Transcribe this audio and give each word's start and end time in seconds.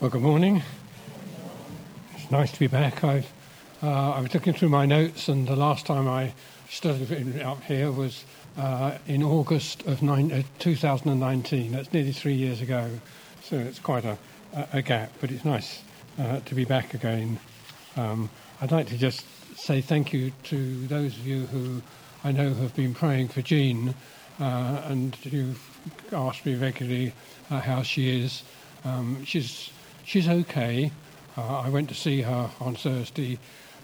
Well, 0.00 0.08
good 0.08 0.22
morning. 0.22 0.62
It's 2.14 2.30
nice 2.30 2.50
to 2.52 2.58
be 2.58 2.68
back. 2.68 3.04
I've, 3.04 3.30
uh, 3.82 4.12
I 4.12 4.20
was 4.22 4.32
looking 4.32 4.54
through 4.54 4.70
my 4.70 4.86
notes, 4.86 5.28
and 5.28 5.46
the 5.46 5.56
last 5.56 5.84
time 5.84 6.08
I 6.08 6.32
stood 6.70 7.38
up 7.42 7.62
here 7.64 7.92
was 7.92 8.24
uh, 8.56 8.96
in 9.06 9.22
August 9.22 9.86
of 9.86 10.00
nine, 10.00 10.32
uh, 10.32 10.42
2019. 10.58 11.72
That's 11.72 11.92
nearly 11.92 12.12
three 12.12 12.32
years 12.32 12.62
ago, 12.62 12.88
so 13.42 13.56
it's 13.56 13.78
quite 13.78 14.06
a, 14.06 14.16
a 14.72 14.80
gap, 14.80 15.12
but 15.20 15.30
it's 15.30 15.44
nice 15.44 15.82
uh, 16.18 16.40
to 16.46 16.54
be 16.54 16.64
back 16.64 16.94
again. 16.94 17.38
Um, 17.98 18.30
I'd 18.62 18.72
like 18.72 18.86
to 18.86 18.96
just 18.96 19.26
say 19.54 19.82
thank 19.82 20.14
you 20.14 20.32
to 20.44 20.86
those 20.86 21.12
of 21.12 21.26
you 21.26 21.44
who 21.44 21.82
I 22.24 22.32
know 22.32 22.54
have 22.54 22.74
been 22.74 22.94
praying 22.94 23.28
for 23.28 23.42
Jean, 23.42 23.94
uh, 24.40 24.80
and 24.86 25.14
you've 25.26 25.60
asked 26.10 26.46
me 26.46 26.54
regularly 26.54 27.12
uh, 27.50 27.60
how 27.60 27.82
she 27.82 28.22
is. 28.22 28.44
Um, 28.82 29.26
she's 29.26 29.70
she's 30.04 30.28
okay. 30.28 30.92
Uh, 31.36 31.60
I 31.60 31.68
went 31.68 31.88
to 31.88 31.94
see 31.94 32.22
her 32.22 32.50
on 32.60 32.74
Thursday. 32.74 33.38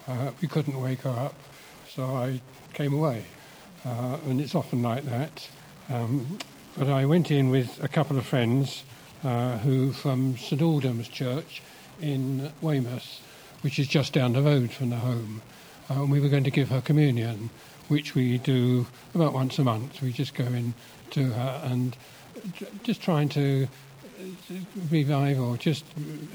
Uh, 0.07 0.33
we 0.41 0.49
couldn't 0.49 0.81
wake 0.81 1.01
her 1.01 1.11
up, 1.11 1.35
so 1.89 2.05
I 2.05 2.41
came 2.75 2.93
away. 2.93 3.25
Uh, 3.85 4.19
and 4.27 4.41
it's 4.41 4.55
often 4.55 4.83
like 4.83 5.05
that. 5.05 5.49
Um, 5.89 6.39
but 6.77 6.89
I 6.89 7.07
went 7.07 7.31
in 7.31 7.51
with 7.51 7.83
a 7.83 7.89
couple 7.89 8.19
of 8.19 8.27
friends 8.27 8.83
uh, 9.25 9.59
who 9.59 9.93
from 9.93 10.37
St 10.37 10.61
Aldhelm's 10.61 11.09
Church 11.09 11.63
in 12.01 12.53
Weymouth, 12.61 13.21
which 13.63 13.79
is 13.79 13.89
just 13.89 14.13
down 14.13 14.33
the 14.33 14.43
road 14.43 14.71
from 14.71 14.91
the 14.91 14.97
home. 14.97 15.43
Uh, 15.89 16.03
and 16.03 16.11
we 16.11 16.21
were 16.21 16.29
going 16.29 16.45
to 16.45 16.51
give 16.51 16.69
her 16.69 16.81
communion, 16.81 17.51
which 17.89 18.15
we 18.15 18.39
do 18.39 18.87
about 19.15 19.33
once 19.33 19.59
a 19.59 19.65
month. 19.65 20.03
We 20.03 20.13
just 20.13 20.35
go 20.35 20.45
in 20.45 20.75
to 21.11 21.31
her 21.31 21.61
and 21.65 21.97
just 22.83 23.01
trying 23.01 23.29
to 23.31 23.69
revive 24.91 25.41
or 25.41 25.57
just 25.57 25.85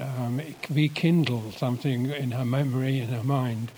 um, 0.00 0.40
rekindle 0.70 1.52
something 1.52 2.10
in 2.10 2.32
her 2.32 2.44
memory, 2.44 3.00
in 3.00 3.08
her 3.08 3.24
mind. 3.24 3.70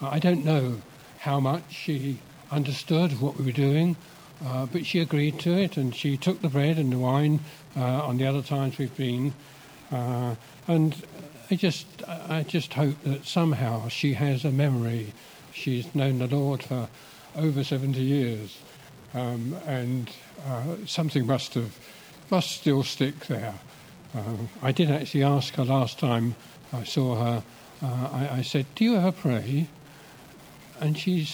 I 0.00 0.18
don't 0.18 0.44
know 0.44 0.82
how 1.18 1.40
much 1.40 1.64
she 1.70 2.18
understood 2.50 3.20
what 3.20 3.36
we 3.36 3.44
were 3.44 3.52
doing, 3.52 3.96
uh, 4.44 4.66
but 4.66 4.84
she 4.86 5.00
agreed 5.00 5.38
to 5.40 5.52
it 5.52 5.76
and 5.76 5.94
she 5.94 6.16
took 6.16 6.42
the 6.42 6.48
bread 6.48 6.78
and 6.78 6.92
the 6.92 6.98
wine 6.98 7.40
uh, 7.76 7.80
on 7.80 8.18
the 8.18 8.26
other 8.26 8.42
times 8.42 8.78
we've 8.78 8.96
been. 8.96 9.32
Uh, 9.90 10.34
and 10.68 10.94
I 11.50 11.54
just, 11.54 11.86
I 12.06 12.42
just 12.42 12.74
hope 12.74 13.00
that 13.04 13.24
somehow 13.24 13.88
she 13.88 14.14
has 14.14 14.44
a 14.44 14.50
memory. 14.50 15.12
She's 15.52 15.94
known 15.94 16.18
the 16.18 16.26
Lord 16.26 16.62
for 16.62 16.88
over 17.36 17.64
70 17.64 18.00
years, 18.00 18.58
um, 19.14 19.56
and 19.66 20.10
uh, 20.46 20.76
something 20.86 21.26
must 21.26 21.54
have 21.54 21.78
must 22.30 22.50
still 22.50 22.82
stick 22.82 23.26
there. 23.26 23.54
Um, 24.14 24.48
I 24.62 24.72
did 24.72 24.90
actually 24.90 25.24
ask 25.24 25.54
her 25.54 25.64
last 25.64 25.98
time 25.98 26.34
I 26.72 26.84
saw 26.84 27.16
her. 27.16 27.42
Uh, 27.82 28.08
I, 28.12 28.38
I, 28.38 28.42
said, 28.42 28.66
"Do 28.74 28.84
you 28.84 28.96
ever 28.96 29.12
pray?" 29.12 29.68
And 30.80 30.96
she 30.96 31.28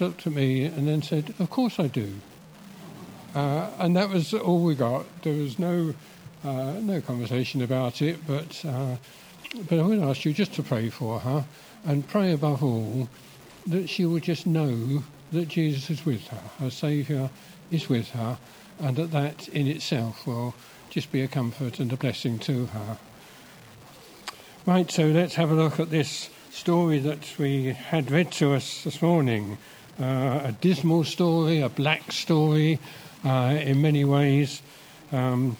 looked 0.00 0.26
at 0.26 0.32
me 0.32 0.64
and 0.64 0.88
then 0.88 1.02
said, 1.02 1.34
"Of 1.38 1.50
course 1.50 1.78
I 1.78 1.86
do." 1.86 2.14
Uh, 3.34 3.70
and 3.78 3.96
that 3.96 4.10
was 4.10 4.32
all 4.34 4.62
we 4.62 4.74
got. 4.74 5.06
There 5.22 5.34
was 5.34 5.58
no 5.58 5.94
uh, 6.44 6.72
no 6.80 7.00
conversation 7.00 7.62
about 7.62 8.02
it, 8.02 8.26
but 8.26 8.64
uh, 8.64 8.96
but 9.68 9.78
I 9.78 9.82
would 9.82 10.00
ask 10.00 10.24
you 10.24 10.32
just 10.32 10.54
to 10.54 10.62
pray 10.62 10.90
for 10.90 11.20
her 11.20 11.44
and 11.84 12.06
pray 12.06 12.32
above 12.32 12.62
all 12.62 13.08
that 13.66 13.88
she 13.88 14.04
would 14.04 14.22
just 14.22 14.46
know 14.46 15.04
that 15.32 15.48
Jesus 15.48 15.90
is 15.90 16.04
with 16.04 16.26
her, 16.28 16.42
her 16.58 16.70
Saviour 16.70 17.30
is 17.70 17.88
with 17.88 18.10
her, 18.10 18.38
and 18.80 18.96
that 18.96 19.10
that 19.12 19.48
in 19.48 19.66
itself 19.66 20.26
will 20.26 20.54
just 20.90 21.10
be 21.10 21.22
a 21.22 21.28
comfort 21.28 21.80
and 21.80 21.92
a 21.92 21.96
blessing 21.96 22.38
to 22.40 22.66
her. 22.66 22.98
Right, 24.66 24.90
so 24.90 25.06
let's 25.08 25.34
have 25.34 25.50
a 25.50 25.54
look 25.54 25.78
at 25.78 25.90
this 25.90 26.30
story 26.50 26.98
that 27.00 27.38
we 27.38 27.72
had 27.72 28.10
read 28.10 28.30
to 28.32 28.54
us 28.54 28.84
this 28.84 29.02
morning. 29.02 29.58
Uh, 30.00 30.40
a 30.44 30.56
dismal 30.60 31.04
story, 31.04 31.60
a 31.60 31.68
black 31.68 32.12
story 32.12 32.78
uh, 33.24 33.58
in 33.60 33.82
many 33.82 34.04
ways. 34.04 34.62
Um, 35.12 35.56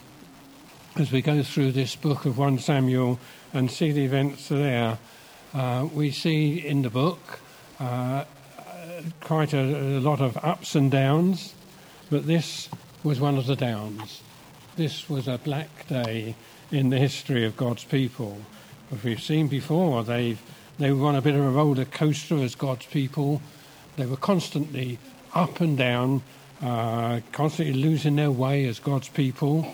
as 0.97 1.10
we 1.10 1.20
go 1.20 1.42
through 1.42 1.72
this 1.72 1.97
book 1.97 2.24
of 2.24 2.38
1 2.38 2.60
Samuel 2.60 3.19
and 3.53 3.70
see 3.70 3.92
the 3.92 4.04
events 4.04 4.48
there, 4.48 4.98
uh, 5.53 5.88
we 5.92 6.10
see 6.10 6.64
in 6.64 6.82
the 6.82 6.91
book 6.91 7.41
uh, 7.80 8.24
quite 9.20 9.53
a, 9.53 9.98
a 9.98 10.00
lot 10.00 10.20
of 10.20 10.36
ups 10.42 10.74
and 10.74 10.91
downs, 10.91 11.54
but 12.10 12.26
this 12.26 12.69
was 13.04 13.20
one 13.20 13.37
of 13.37 13.47
the 13.47 13.54
downs. 13.54 14.22
This 14.76 15.10
was 15.10 15.28
a 15.28 15.37
black 15.37 15.87
day 15.88 16.34
in 16.72 16.88
the 16.88 16.98
history 16.98 17.44
of 17.44 17.54
God's 17.54 17.84
people. 17.84 18.38
As 18.91 19.04
we've 19.04 19.20
seen 19.20 19.47
before, 19.47 20.03
they've, 20.03 20.41
they 20.78 20.91
were 20.91 21.06
on 21.06 21.15
a 21.15 21.20
bit 21.20 21.34
of 21.34 21.42
a 21.42 21.50
roller 21.50 21.84
coaster 21.84 22.38
as 22.38 22.54
God's 22.54 22.87
people. 22.87 23.42
They 23.97 24.06
were 24.06 24.16
constantly 24.16 24.98
up 25.34 25.60
and 25.60 25.76
down, 25.76 26.22
uh, 26.62 27.20
constantly 27.31 27.75
losing 27.75 28.16
their 28.16 28.31
way 28.31 28.66
as 28.66 28.78
God's 28.78 29.10
people, 29.10 29.71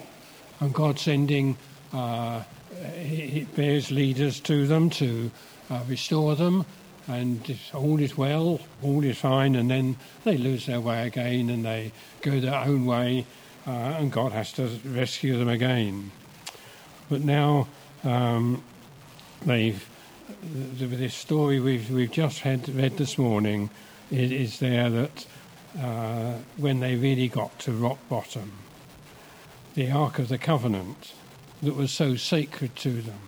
and 0.59 0.75
God 0.75 0.99
sending 0.99 1.57
uh, 1.93 2.43
various 3.55 3.93
leaders 3.93 4.41
to 4.41 4.67
them 4.67 4.91
to 4.91 5.31
uh, 5.71 5.81
restore 5.87 6.35
them 6.35 6.67
and 7.09 7.59
all 7.75 8.01
is 8.01 8.17
well, 8.17 8.61
all 8.83 9.05
is 9.05 9.19
fine, 9.19 9.55
and 9.55 9.71
then 9.71 9.97
they 10.25 10.37
lose 10.37 10.67
their 10.67 10.81
way 10.81 11.07
again 11.07 11.51
and 11.51 11.65
they 11.65 11.93
go 12.23 12.41
their 12.41 12.55
own 12.55 12.87
way, 12.87 13.27
uh, 13.67 13.71
and 13.71 14.13
God 14.13 14.33
has 14.33 14.53
to 14.55 14.69
rescue 14.85 15.39
them 15.39 15.49
again. 15.49 16.13
But 17.09 17.23
now 17.23 17.69
um, 18.05 18.63
they've 19.45 19.87
this 20.43 21.15
story 21.15 21.59
we've 21.59 21.91
we've 21.91 22.11
just 22.11 22.41
had 22.41 22.69
read 22.69 22.97
this 22.97 23.19
morning 23.19 23.69
is, 24.11 24.31
is 24.31 24.59
there 24.61 24.89
that 24.89 25.27
uh, 25.79 26.35
when 26.57 26.81
they 26.81 26.97
really 26.97 27.29
got 27.29 27.59
to 27.61 27.73
rock 27.73 27.99
bottom, 28.09 28.53
the 29.75 29.91
Ark 29.91 30.19
of 30.19 30.29
the 30.29 30.39
Covenant 30.39 31.13
that 31.63 31.77
was 31.77 31.93
so 31.93 32.17
sacred 32.17 32.75
to 32.77 33.03
them 33.03 33.21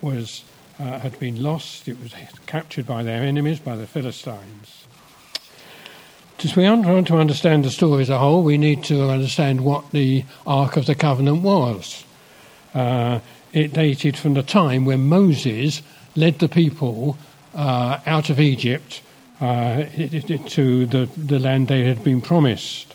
was 0.00 0.44
uh, 0.78 0.98
had 0.98 1.18
been 1.18 1.42
lost. 1.42 1.88
It 1.88 2.00
was 2.00 2.14
captured 2.46 2.86
by 2.86 3.02
their 3.02 3.22
enemies, 3.22 3.60
by 3.60 3.76
the 3.76 3.86
Philistines. 3.86 4.84
As 6.42 6.56
we 6.56 6.64
to 6.64 7.16
understand 7.16 7.64
the 7.64 7.70
story 7.70 8.02
as 8.02 8.10
a 8.10 8.18
whole, 8.18 8.42
we 8.42 8.58
need 8.58 8.84
to 8.84 9.08
understand 9.08 9.62
what 9.62 9.92
the 9.92 10.24
Ark 10.46 10.76
of 10.76 10.84
the 10.84 10.94
Covenant 10.94 11.42
was. 11.42 12.04
Uh, 12.74 13.20
it 13.54 13.72
dated 13.72 14.18
from 14.18 14.34
the 14.34 14.42
time 14.42 14.84
when 14.84 15.08
Moses 15.08 15.80
led 16.16 16.40
the 16.40 16.48
people 16.48 17.16
uh, 17.54 18.00
out 18.04 18.28
of 18.28 18.40
Egypt 18.40 19.00
uh, 19.40 19.84
to 19.84 20.86
the, 20.86 21.08
the 21.16 21.38
land 21.38 21.68
they 21.68 21.84
had 21.84 22.04
been 22.04 22.20
promised. 22.20 22.94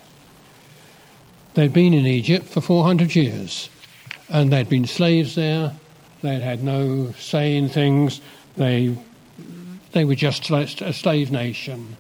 They'd 1.56 1.74
been 1.74 1.94
in 1.94 2.06
Egypt 2.06 2.46
for 2.46 2.62
400 2.62 3.16
years, 3.16 3.70
and 4.30 4.54
they'd 4.54 4.70
been 4.70 4.86
slaves 4.86 5.34
there, 5.34 5.74
they 6.22 6.34
had 6.34 6.42
had 6.42 6.64
no 6.64 7.12
say 7.14 7.56
in 7.56 7.70
things. 7.70 8.22
They, 8.58 8.96
they 9.92 10.06
were 10.06 10.16
just 10.16 10.50
a 10.50 10.94
slave 10.94 11.32
nation. 11.32 11.98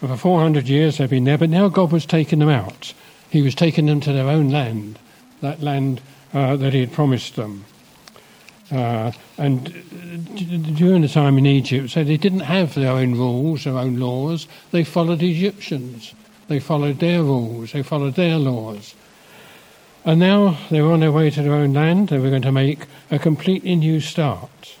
And 0.00 0.10
for 0.10 0.16
400 0.16 0.68
years 0.68 0.98
they've 0.98 1.08
been 1.08 1.24
there, 1.24 1.38
but 1.38 1.50
now 1.50 1.68
God 1.68 1.92
was 1.92 2.06
taking 2.06 2.40
them 2.40 2.48
out. 2.48 2.92
He 3.30 3.42
was 3.42 3.54
taking 3.54 3.86
them 3.86 4.00
to 4.00 4.12
their 4.12 4.28
own 4.28 4.50
land, 4.50 4.98
that 5.40 5.60
land 5.60 6.00
uh, 6.32 6.56
that 6.56 6.72
He 6.72 6.80
had 6.80 6.92
promised 6.92 7.36
them. 7.36 7.64
Uh, 8.70 9.12
and 9.38 9.64
during 10.76 11.02
the 11.02 11.08
time 11.08 11.38
in 11.38 11.46
Egypt, 11.46 11.90
so 11.90 12.02
they 12.02 12.16
didn't 12.16 12.40
have 12.40 12.74
their 12.74 12.92
own 12.92 13.12
rules, 13.12 13.64
their 13.64 13.78
own 13.78 13.98
laws. 13.98 14.46
They 14.70 14.84
followed 14.84 15.22
Egyptians. 15.22 16.14
They 16.48 16.60
followed 16.60 16.98
their 16.98 17.22
rules. 17.22 17.72
They 17.72 17.82
followed 17.82 18.14
their 18.14 18.36
laws. 18.36 18.94
And 20.04 20.20
now 20.20 20.58
they 20.70 20.82
were 20.82 20.92
on 20.92 21.00
their 21.00 21.12
way 21.12 21.30
to 21.30 21.42
their 21.42 21.54
own 21.54 21.72
land. 21.72 22.08
They 22.08 22.18
were 22.18 22.28
going 22.28 22.42
to 22.42 22.52
make 22.52 22.86
a 23.10 23.18
completely 23.18 23.74
new 23.74 24.00
start. 24.00 24.76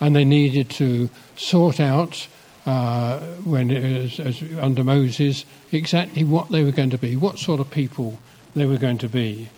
And 0.00 0.16
they 0.16 0.24
needed 0.24 0.70
to 0.70 1.10
sort 1.36 1.78
out, 1.78 2.26
uh, 2.64 3.20
when 3.44 3.68
was, 3.68 4.18
as 4.18 4.42
under 4.58 4.82
Moses, 4.82 5.44
exactly 5.70 6.24
what 6.24 6.50
they 6.50 6.64
were 6.64 6.72
going 6.72 6.90
to 6.90 6.98
be, 6.98 7.14
what 7.14 7.38
sort 7.38 7.60
of 7.60 7.70
people 7.70 8.18
they 8.56 8.64
were 8.64 8.78
going 8.78 8.98
to 8.98 9.08
be. 9.08 9.50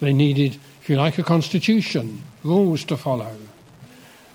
They 0.00 0.14
needed, 0.14 0.58
if 0.80 0.88
you 0.88 0.96
like, 0.96 1.18
a 1.18 1.22
constitution, 1.22 2.22
rules 2.42 2.84
to 2.84 2.96
follow. 2.96 3.36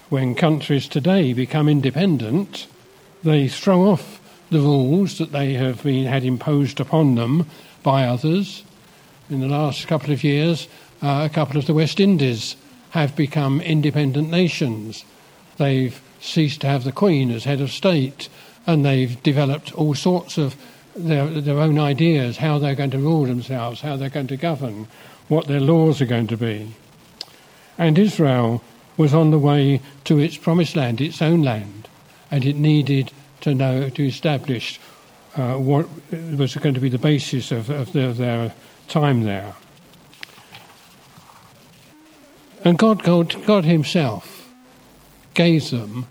When 0.09 0.35
countries 0.35 0.87
today 0.87 1.33
become 1.33 1.67
independent, 1.67 2.67
they 3.23 3.47
throw 3.47 3.89
off 3.89 4.21
the 4.51 4.59
rules 4.59 5.17
that 5.17 5.31
they 5.31 5.53
have 5.53 5.83
been 5.83 6.05
had 6.05 6.23
imposed 6.23 6.79
upon 6.79 7.15
them 7.15 7.47
by 7.83 8.05
others 8.05 8.63
in 9.29 9.41
the 9.41 9.47
last 9.47 9.87
couple 9.87 10.13
of 10.13 10.23
years, 10.23 10.67
uh, 11.01 11.27
a 11.29 11.33
couple 11.33 11.57
of 11.57 11.65
the 11.65 11.73
West 11.73 11.99
Indies 11.99 12.55
have 12.91 13.15
become 13.15 13.61
independent 13.61 14.29
nations. 14.29 15.03
They've 15.57 15.99
ceased 16.19 16.61
to 16.61 16.67
have 16.67 16.83
the 16.83 16.91
Queen 16.91 17.31
as 17.31 17.43
head 17.43 17.61
of 17.61 17.71
state, 17.71 18.29
and 18.65 18.85
they've 18.85 19.21
developed 19.23 19.73
all 19.73 19.95
sorts 19.95 20.37
of 20.37 20.55
their, 20.95 21.27
their 21.27 21.59
own 21.59 21.77
ideas 21.77 22.37
how 22.37 22.57
they're 22.57 22.75
going 22.75 22.91
to 22.91 22.97
rule 22.97 23.25
themselves, 23.25 23.81
how 23.81 23.95
they're 23.97 24.09
going 24.09 24.27
to 24.27 24.37
govern, 24.37 24.87
what 25.27 25.47
their 25.47 25.59
laws 25.59 26.01
are 26.01 26.05
going 26.05 26.27
to 26.27 26.37
be. 26.37 26.73
And 27.77 27.99
Israel 27.99 28.63
was 28.95 29.13
on 29.13 29.31
the 29.31 29.39
way 29.39 29.81
to 30.05 30.17
its 30.17 30.37
promised 30.37 30.75
land, 30.75 30.99
its 30.99 31.21
own 31.21 31.43
land, 31.43 31.87
and 32.31 32.43
it 32.45 32.55
needed 32.55 33.11
to 33.41 33.53
know, 33.53 33.89
to 33.89 34.07
establish 34.07 34.79
uh, 35.35 35.55
what 35.55 35.87
was 36.11 36.55
going 36.55 36.73
to 36.73 36.81
be 36.81 36.89
the 36.89 36.97
basis 36.97 37.51
of, 37.51 37.69
of 37.69 37.93
their, 37.93 38.11
their 38.11 38.53
time 38.87 39.23
there. 39.23 39.55
And 42.63 42.77
God, 42.77 43.03
God, 43.03 43.35
God 43.45 43.65
Himself 43.65 44.49
gave 45.33 45.69
them 45.69 46.07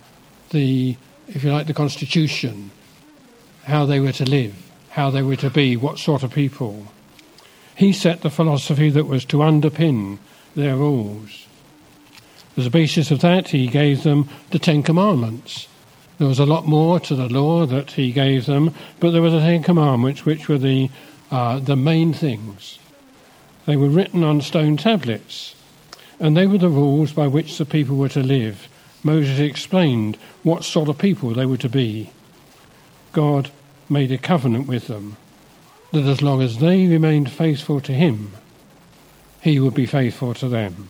the, 0.50 0.96
if 1.28 1.42
you 1.44 1.52
like, 1.52 1.66
the 1.66 1.74
constitution, 1.74 2.70
how 3.64 3.84
they 3.84 4.00
were 4.00 4.12
to 4.12 4.24
live, 4.24 4.54
how 4.90 5.10
they 5.10 5.22
were 5.22 5.36
to 5.36 5.50
be, 5.50 5.76
what 5.76 5.98
sort 5.98 6.22
of 6.22 6.32
people. 6.32 6.86
He 7.74 7.92
set 7.92 8.22
the 8.22 8.30
philosophy 8.30 8.88
that 8.90 9.04
was 9.04 9.24
to 9.26 9.38
underpin 9.38 10.18
their 10.54 10.76
rules. 10.76 11.46
As 12.56 12.66
a 12.66 12.70
basis 12.70 13.10
of 13.10 13.20
that, 13.20 13.48
he 13.48 13.66
gave 13.66 14.02
them 14.02 14.28
the 14.50 14.58
Ten 14.58 14.82
Commandments. 14.82 15.68
There 16.18 16.28
was 16.28 16.38
a 16.38 16.46
lot 16.46 16.66
more 16.66 16.98
to 17.00 17.14
the 17.14 17.28
law 17.28 17.66
that 17.66 17.90
he 17.90 18.12
gave 18.12 18.46
them, 18.46 18.72
but 18.98 19.10
there 19.10 19.20
were 19.20 19.30
the 19.30 19.40
Ten 19.40 19.62
Commandments, 19.62 20.24
which 20.24 20.48
were 20.48 20.56
the, 20.56 20.88
uh, 21.30 21.58
the 21.58 21.76
main 21.76 22.12
things. 22.12 22.78
They 23.66 23.76
were 23.76 23.88
written 23.88 24.22
on 24.22 24.40
stone 24.40 24.76
tablets, 24.76 25.54
and 26.20 26.36
they 26.36 26.46
were 26.46 26.58
the 26.58 26.68
rules 26.68 27.12
by 27.12 27.26
which 27.26 27.58
the 27.58 27.64
people 27.64 27.96
were 27.96 28.08
to 28.10 28.22
live. 28.22 28.68
Moses 29.02 29.38
explained 29.38 30.16
what 30.42 30.64
sort 30.64 30.88
of 30.88 30.98
people 30.98 31.30
they 31.30 31.46
were 31.46 31.56
to 31.56 31.68
be. 31.68 32.10
God 33.12 33.50
made 33.88 34.12
a 34.12 34.18
covenant 34.18 34.66
with 34.66 34.86
them 34.86 35.16
that 35.92 36.04
as 36.04 36.22
long 36.22 36.42
as 36.42 36.58
they 36.58 36.86
remained 36.86 37.30
faithful 37.30 37.80
to 37.80 37.92
him, 37.92 38.32
he 39.40 39.60
would 39.60 39.74
be 39.74 39.86
faithful 39.86 40.34
to 40.34 40.48
them. 40.48 40.88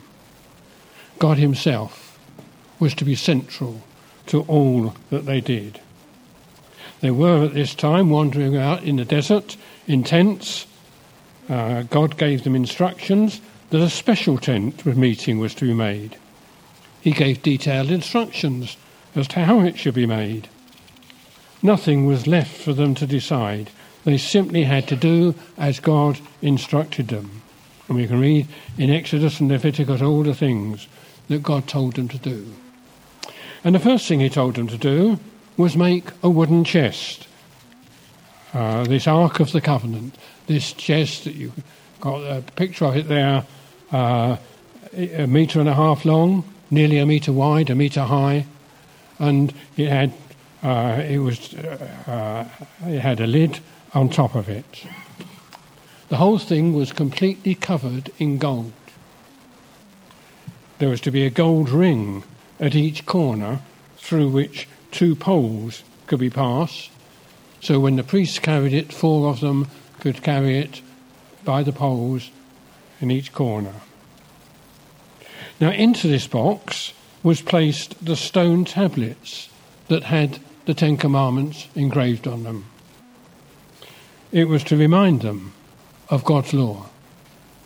God 1.19 1.39
himself 1.39 2.19
was 2.79 2.95
to 2.95 3.05
be 3.05 3.15
central 3.15 3.83
to 4.27 4.43
all 4.43 4.95
that 5.11 5.27
they 5.27 5.41
did. 5.41 5.81
They 7.01 7.11
were 7.11 7.45
at 7.45 7.55
this 7.55 7.75
time 7.75 8.11
wandering 8.11 8.57
out 8.57 8.83
in 8.83 8.97
the 8.97 9.05
desert 9.05 9.57
in 9.87 10.05
tents. 10.05 10.67
Uh, 11.49 11.83
God 11.83 12.17
gave 12.17 12.45
them 12.45 12.57
instructions 12.57 13.41
that 13.71 13.81
a 13.81 13.91
special 13.91 14.39
tent 14.39 14.85
meeting 14.87 15.39
was 15.39 15.55
to 15.55 15.65
be 15.65 15.75
made. 15.75 16.17
He 17.01 17.13
gave 17.13 17.43
detailed 17.43 17.91
instructions 17.91 18.77
as 19.15 19.29
to 19.29 19.45
how 19.45 19.61
it 19.61 19.79
should 19.79 19.95
be 19.95 20.07
made. 20.07 20.49
Nothing 21.63 22.07
was 22.07 22.27
left 22.27 22.57
for 22.57 22.73
them 22.73 22.95
to 22.97 23.07
decide. 23.07 23.71
They 24.05 24.19
simply 24.19 24.65
had 24.65 24.87
to 24.89 24.97
do 24.97 25.35
as 25.57 25.81
God 25.81 26.19
instructed 26.43 27.09
them. 27.09 27.43
And 27.89 27.97
we 27.97 28.07
can 28.07 28.21
read 28.21 28.47
in 28.79 28.91
Exodus 28.91 29.41
and 29.41 29.51
Leviticus 29.51 30.03
all 30.03 30.23
the 30.23 30.35
things 30.35 30.89
that 31.29 31.43
God 31.43 31.67
told 31.67 31.95
them 31.95 32.09
to 32.09 32.19
do. 32.19 32.53
And 33.65 33.75
the 33.75 33.81
first 33.81 34.07
thing 34.07 34.21
he 34.21 34.29
told 34.29 34.55
them 34.55 34.69
to 34.69 34.79
do 34.79 35.19
was 35.57 35.77
make 35.77 36.11
a 36.23 36.31
wooden 36.31 36.63
chest. 36.63 37.26
Uh, 38.57 38.85
this 38.85 39.07
Ark 39.07 39.41
of 39.41 39.53
the 39.53 39.61
Covenant, 39.61 40.17
this 40.47 40.73
chest 40.73 41.25
that 41.25 41.35
you 41.35 41.53
got 42.01 42.21
a 42.23 42.41
picture 42.41 42.87
of 42.87 42.97
it 42.97 43.07
there, 43.07 43.45
uh, 43.93 44.39
a 44.95 45.27
metre 45.27 45.61
and 45.61 45.69
a 45.69 45.75
half 45.75 46.07
long, 46.07 46.43
nearly 46.71 46.97
a 46.97 47.05
metre 47.05 47.35
wide, 47.35 47.69
a 47.69 47.75
metre 47.75 48.05
high, 48.05 48.47
and 49.19 49.53
it 49.77 49.91
had 49.91 50.15
uh, 50.63 51.03
it 51.07 51.19
was 51.19 51.53
uh, 51.53 52.49
it 52.87 53.01
had 53.01 53.21
a 53.21 53.27
lid 53.27 53.61
on 53.93 54.09
top 54.09 54.35
of 54.35 54.49
it. 54.49 54.87
The 56.09 56.17
whole 56.17 56.39
thing 56.39 56.73
was 56.73 56.93
completely 56.93 57.55
covered 57.55 58.11
in 58.19 58.39
gold. 58.39 58.73
There 60.79 60.89
was 60.89 61.03
to 61.03 61.11
be 61.11 61.27
a 61.27 61.31
gold 61.31 61.69
ring 61.69 62.25
at 62.59 62.75
each 62.75 63.05
corner 63.05 63.61
through 63.99 64.31
which 64.31 64.67
two 64.93 65.15
poles 65.15 65.83
could 66.07 66.21
be 66.21 66.31
passed. 66.31 66.91
So 67.67 67.81
when 67.81 67.97
the 67.97 68.05
priests 68.05 68.39
carried 68.39 68.73
it, 68.73 68.93
four 68.93 69.29
of 69.29 69.41
them 69.41 69.67
could 69.99 70.23
carry 70.23 70.57
it 70.59 70.83
by 71.45 71.65
the 71.65 71.73
poles 71.73 72.31
in 73.01 73.11
each 73.11 73.33
corner. 73.33 73.73
Now, 75.61 75.73
into 75.73 76.07
this 76.07 76.29
box 76.29 76.93
was 77.25 77.43
placed 77.43 78.05
the 78.05 78.15
stone 78.15 78.67
tablets 78.67 79.49
that 79.89 80.05
had 80.05 80.39
the 80.67 80.75
Ten 80.75 80.97
Commandments 80.97 81.67
engraved 81.75 82.29
on 82.29 82.45
them. 82.45 82.67
It 84.31 84.47
was 84.47 84.63
to 84.63 84.77
remind 84.77 85.23
them 85.23 85.53
of 86.09 86.25
God's 86.25 86.55
law, 86.55 86.87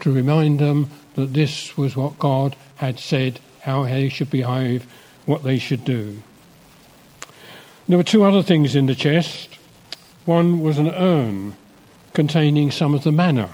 to 0.01 0.11
remind 0.11 0.61
them 0.61 0.89
that 1.15 1.35
this 1.35 1.77
was 1.77 1.95
what 1.95 2.19
God 2.19 2.57
had 2.77 2.99
said, 2.99 3.39
how 3.61 3.83
they 3.83 4.09
should 4.09 4.31
behave, 4.31 4.87
what 5.27 5.43
they 5.43 5.59
should 5.59 5.85
do. 5.85 6.23
There 7.87 7.99
were 7.99 8.03
two 8.03 8.25
other 8.25 8.43
things 8.43 8.75
in 8.75 8.87
the 8.87 8.95
chest. 8.95 9.59
One 10.31 10.61
was 10.61 10.79
an 10.79 10.89
urn 10.91 11.57
containing 12.13 12.71
some 12.71 12.95
of 12.95 13.03
the 13.03 13.11
manna 13.11 13.51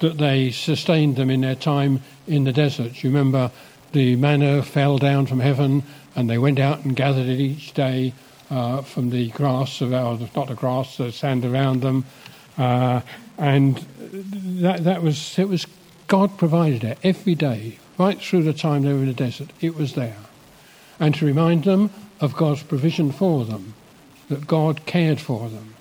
that 0.00 0.18
they 0.18 0.50
sustained 0.50 1.16
them 1.16 1.30
in 1.30 1.40
their 1.40 1.54
time 1.54 2.02
in 2.26 2.44
the 2.44 2.52
desert. 2.52 3.02
You 3.02 3.08
remember 3.08 3.50
the 3.92 4.14
manna 4.16 4.62
fell 4.62 4.98
down 4.98 5.24
from 5.24 5.40
heaven 5.40 5.84
and 6.14 6.28
they 6.28 6.36
went 6.36 6.58
out 6.58 6.84
and 6.84 6.94
gathered 6.94 7.28
it 7.28 7.40
each 7.40 7.72
day 7.72 8.12
uh, 8.50 8.82
from 8.82 9.08
the 9.08 9.30
grass, 9.30 9.80
around, 9.80 10.28
not 10.36 10.48
the 10.48 10.54
grass, 10.54 10.98
the 10.98 11.10
sand 11.12 11.46
around 11.46 11.80
them. 11.80 12.04
Uh, 12.58 13.00
and 13.38 13.76
that, 14.60 14.84
that 14.84 15.02
was, 15.02 15.38
it 15.38 15.48
was 15.48 15.66
God 16.08 16.36
provided 16.36 16.84
it 16.84 16.98
every 17.04 17.34
day, 17.34 17.78
right 17.96 18.20
through 18.20 18.42
the 18.42 18.52
time 18.52 18.82
they 18.82 18.92
were 18.92 18.98
in 18.98 19.06
the 19.06 19.14
desert. 19.14 19.48
It 19.62 19.74
was 19.74 19.94
there. 19.94 20.18
And 21.00 21.14
to 21.14 21.24
remind 21.24 21.64
them 21.64 21.88
of 22.20 22.36
God's 22.36 22.64
provision 22.64 23.12
for 23.12 23.46
them, 23.46 23.72
that 24.28 24.46
God 24.46 24.84
cared 24.84 25.20
for 25.20 25.48
them, 25.48 25.72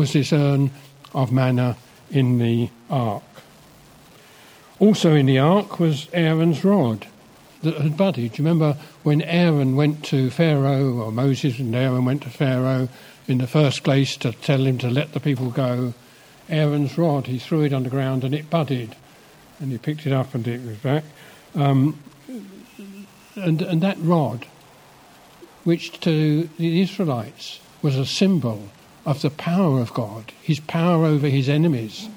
was 0.00 0.14
this 0.14 0.32
urn 0.32 0.70
of 1.12 1.30
manna 1.30 1.76
in 2.10 2.38
the 2.38 2.70
ark. 2.88 3.22
Also 4.78 5.14
in 5.14 5.26
the 5.26 5.38
ark 5.38 5.78
was 5.78 6.08
Aaron's 6.14 6.64
rod 6.64 7.06
that 7.62 7.74
had 7.74 7.98
budded. 7.98 8.32
Do 8.32 8.42
you 8.42 8.48
remember 8.48 8.78
when 9.02 9.20
Aaron 9.20 9.76
went 9.76 10.02
to 10.06 10.30
Pharaoh, 10.30 10.94
or 10.94 11.12
Moses 11.12 11.58
and 11.58 11.74
Aaron 11.74 12.06
went 12.06 12.22
to 12.22 12.30
Pharaoh 12.30 12.88
in 13.28 13.36
the 13.36 13.46
first 13.46 13.84
place 13.84 14.16
to 14.16 14.32
tell 14.32 14.66
him 14.66 14.78
to 14.78 14.88
let 14.88 15.12
the 15.12 15.20
people 15.20 15.50
go? 15.50 15.92
Aaron's 16.48 16.96
rod, 16.96 17.26
he 17.26 17.38
threw 17.38 17.60
it 17.60 17.74
on 17.74 17.82
the 17.82 17.90
ground 17.90 18.24
and 18.24 18.34
it 18.34 18.48
budded. 18.48 18.96
And 19.60 19.70
he 19.70 19.76
picked 19.76 20.06
it 20.06 20.14
up 20.14 20.34
and 20.34 20.48
it 20.48 20.64
was 20.64 20.78
back. 20.78 21.04
Um, 21.54 22.02
and, 23.34 23.60
and 23.60 23.82
that 23.82 23.98
rod, 23.98 24.46
which 25.64 26.00
to 26.00 26.48
the 26.56 26.80
Israelites 26.80 27.60
was 27.82 27.96
a 27.96 28.06
symbol 28.06 28.70
of 29.04 29.22
the 29.22 29.30
power 29.30 29.80
of 29.80 29.94
God, 29.94 30.32
his 30.42 30.60
power 30.60 31.04
over 31.04 31.28
his 31.28 31.48
enemies, 31.48 32.08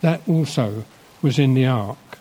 that 0.00 0.20
also 0.28 0.84
was 1.22 1.38
in 1.38 1.54
the 1.54 1.66
ark. 1.66 2.18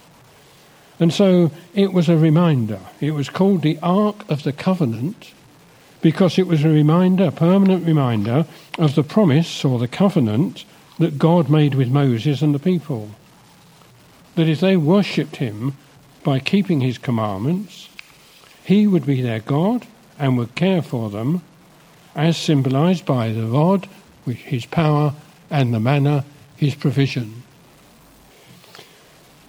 And 0.99 1.11
so 1.11 1.51
it 1.73 1.93
was 1.93 2.09
a 2.09 2.17
reminder. 2.17 2.79
It 2.99 3.11
was 3.11 3.29
called 3.29 3.63
the 3.63 3.79
Ark 3.81 4.23
of 4.29 4.43
the 4.43 4.53
Covenant 4.53 5.33
because 6.01 6.37
it 6.37 6.47
was 6.47 6.63
a 6.63 6.69
reminder, 6.69 7.25
a 7.25 7.31
permanent 7.31 7.85
reminder 7.85 8.45
of 8.77 8.95
the 8.95 9.03
promise 9.03 9.63
or 9.65 9.79
the 9.79 9.87
covenant 9.87 10.65
that 10.99 11.17
God 11.17 11.49
made 11.49 11.75
with 11.75 11.89
Moses 11.89 12.41
and 12.41 12.53
the 12.53 12.59
people. 12.59 13.11
That 14.35 14.47
if 14.47 14.59
they 14.59 14.77
worshipped 14.77 15.37
him 15.37 15.73
by 16.23 16.39
keeping 16.39 16.81
his 16.81 16.97
commandments, 16.97 17.89
he 18.63 18.87
would 18.87 19.05
be 19.05 19.21
their 19.21 19.39
God 19.39 19.87
and 20.19 20.37
would 20.37 20.55
care 20.55 20.81
for 20.81 21.09
them, 21.09 21.41
as 22.15 22.37
symbolized 22.37 23.05
by 23.05 23.31
the 23.31 23.45
rod, 23.45 23.87
which 24.23 24.37
his 24.37 24.65
power, 24.65 25.13
and 25.49 25.73
the 25.73 25.79
manna, 25.79 26.25
his 26.55 26.75
provision. 26.75 27.43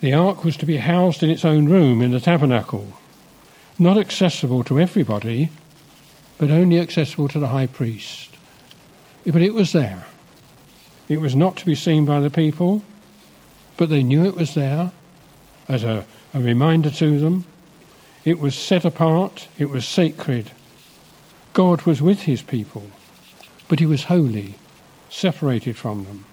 The 0.00 0.12
ark 0.12 0.44
was 0.44 0.56
to 0.56 0.66
be 0.66 0.78
housed 0.78 1.22
in 1.22 1.30
its 1.30 1.44
own 1.44 1.66
room 1.66 2.02
in 2.02 2.10
the 2.10 2.20
tabernacle, 2.20 2.88
not 3.78 3.98
accessible 3.98 4.64
to 4.64 4.80
everybody, 4.80 5.50
but 6.38 6.50
only 6.50 6.80
accessible 6.80 7.28
to 7.28 7.38
the 7.38 7.48
high 7.48 7.68
priest. 7.68 8.36
But 9.24 9.42
it 9.42 9.54
was 9.54 9.72
there. 9.72 10.06
It 11.08 11.20
was 11.20 11.36
not 11.36 11.56
to 11.58 11.66
be 11.66 11.74
seen 11.74 12.04
by 12.04 12.20
the 12.20 12.30
people, 12.30 12.82
but 13.76 13.88
they 13.88 14.02
knew 14.02 14.24
it 14.24 14.34
was 14.34 14.54
there 14.54 14.90
as 15.68 15.84
a, 15.84 16.04
a 16.34 16.40
reminder 16.40 16.90
to 16.90 17.20
them. 17.20 17.44
It 18.24 18.38
was 18.38 18.54
set 18.54 18.84
apart, 18.84 19.48
it 19.58 19.70
was 19.70 19.86
sacred. 19.86 20.50
God 21.52 21.82
was 21.82 22.00
with 22.00 22.22
his 22.22 22.42
people, 22.42 22.90
but 23.68 23.78
he 23.78 23.86
was 23.86 24.04
holy, 24.04 24.54
separated 25.10 25.76
from 25.76 26.04
them. 26.04 26.24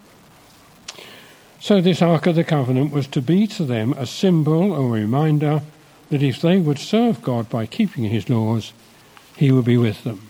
So, 1.61 1.81
this 1.81 2.01
Ark 2.01 2.25
of 2.25 2.35
the 2.35 2.43
Covenant 2.45 2.93
was 2.93 3.07
to 3.07 3.21
be 3.21 3.45
to 3.47 3.65
them 3.65 3.93
a 3.93 4.05
symbol 4.05 4.71
or 4.71 4.87
a 4.87 5.01
reminder 5.01 5.61
that 6.09 6.23
if 6.23 6.41
they 6.41 6.57
would 6.57 6.79
serve 6.79 7.21
God 7.21 7.49
by 7.49 7.65
keeping 7.65 8.05
his 8.05 8.29
laws, 8.29 8.73
he 9.35 9.51
would 9.51 9.65
be 9.65 9.77
with 9.77 10.03
them. 10.03 10.29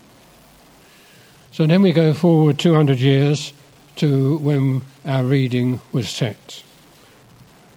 So 1.51 1.65
then 1.65 1.81
we 1.81 1.91
go 1.91 2.13
forward 2.13 2.60
200 2.60 3.00
years 3.00 3.53
to 3.98 4.38
when 4.38 4.81
our 5.05 5.24
reading 5.24 5.81
was 5.91 6.08
set. 6.08 6.63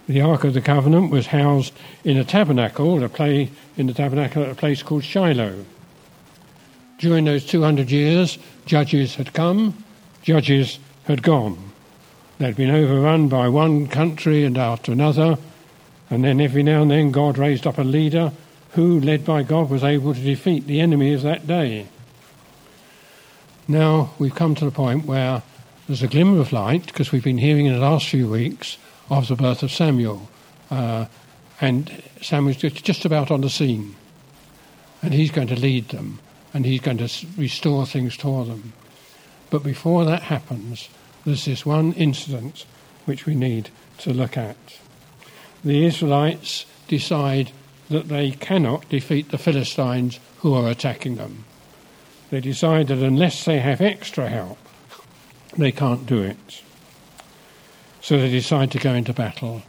The 0.07 0.21
Ark 0.21 0.43
of 0.43 0.53
the 0.53 0.61
Covenant 0.61 1.11
was 1.11 1.27
housed 1.27 1.73
in 2.03 2.17
a 2.17 2.23
tabernacle, 2.23 3.03
a 3.03 3.09
play 3.09 3.49
in 3.77 3.87
the 3.87 3.93
tabernacle 3.93 4.43
at 4.43 4.51
a 4.51 4.55
place 4.55 4.83
called 4.83 5.03
Shiloh. 5.03 5.65
During 7.03 7.25
those 7.25 7.45
200 7.45 7.91
years, 7.91 8.37
judges 8.65 9.15
had 9.15 9.33
come, 9.33 9.83
judges 10.21 10.79
had 11.03 11.21
gone. 11.21 11.71
They'd 12.37 12.55
been 12.55 12.71
overrun 12.71 13.27
by 13.27 13.49
one 13.49 13.87
country 13.87 14.45
and 14.45 14.57
after 14.57 14.93
another, 14.93 15.37
and 16.09 16.23
then 16.23 16.39
every 16.39 16.63
now 16.63 16.81
and 16.81 16.89
then 16.89 17.11
God 17.11 17.37
raised 17.37 17.67
up 17.67 17.77
a 17.77 17.81
leader 17.81 18.31
who, 18.71 19.01
led 19.01 19.25
by 19.25 19.43
God, 19.43 19.69
was 19.69 19.83
able 19.83 20.13
to 20.13 20.21
defeat 20.21 20.65
the 20.65 20.79
enemy 20.79 21.13
of 21.13 21.23
that 21.23 21.45
day. 21.45 21.87
Now 23.67 24.13
we've 24.17 24.33
come 24.33 24.55
to 24.55 24.63
the 24.63 24.71
point 24.71 25.05
where 25.05 25.43
there's 25.87 26.03
a 26.03 26.07
glimmer 26.07 26.39
of 26.39 26.53
light, 26.53 26.85
because 26.85 27.11
we've 27.11 27.21
been 27.21 27.37
hearing 27.37 27.65
in 27.65 27.73
the 27.73 27.79
last 27.79 28.07
few 28.07 28.29
weeks 28.29 28.77
of 29.09 29.27
the 29.27 29.35
birth 29.35 29.61
of 29.61 29.73
Samuel. 29.73 30.29
Uh, 30.71 31.07
and 31.59 32.01
Samuel's 32.21 32.55
just 32.55 33.03
about 33.03 33.29
on 33.29 33.41
the 33.41 33.49
scene. 33.49 33.93
And 35.01 35.13
he's 35.13 35.31
going 35.31 35.49
to 35.49 35.59
lead 35.59 35.89
them, 35.89 36.19
and 36.53 36.65
he's 36.65 36.81
going 36.81 36.97
to 36.97 37.09
restore 37.37 37.85
things 37.85 38.15
to 38.17 38.45
them. 38.45 38.73
But 39.49 39.63
before 39.63 40.05
that 40.05 40.23
happens, 40.23 40.89
there's 41.25 41.45
this 41.45 41.65
one 41.65 41.93
incident 41.93 42.65
which 43.05 43.25
we 43.25 43.35
need 43.35 43.69
to 43.99 44.13
look 44.13 44.37
at. 44.37 44.57
The 45.63 45.85
Israelites 45.85 46.65
decide 46.87 47.51
that 47.89 48.07
they 48.07 48.31
cannot 48.31 48.89
defeat 48.89 49.29
the 49.29 49.37
Philistines 49.37 50.19
who 50.39 50.53
are 50.53 50.69
attacking 50.69 51.15
them. 51.15 51.45
They 52.29 52.41
decide 52.41 52.87
that 52.87 52.99
unless 52.99 53.45
they 53.45 53.59
have 53.59 53.81
extra 53.81 54.29
help, 54.29 54.57
they 55.57 55.71
can't 55.71 56.05
do 56.05 56.21
it. 56.21 56.61
So 58.01 58.17
they 58.17 58.29
decide 58.29 58.71
to 58.71 58.79
go 58.79 58.93
into 58.93 59.13
battle 59.13 59.63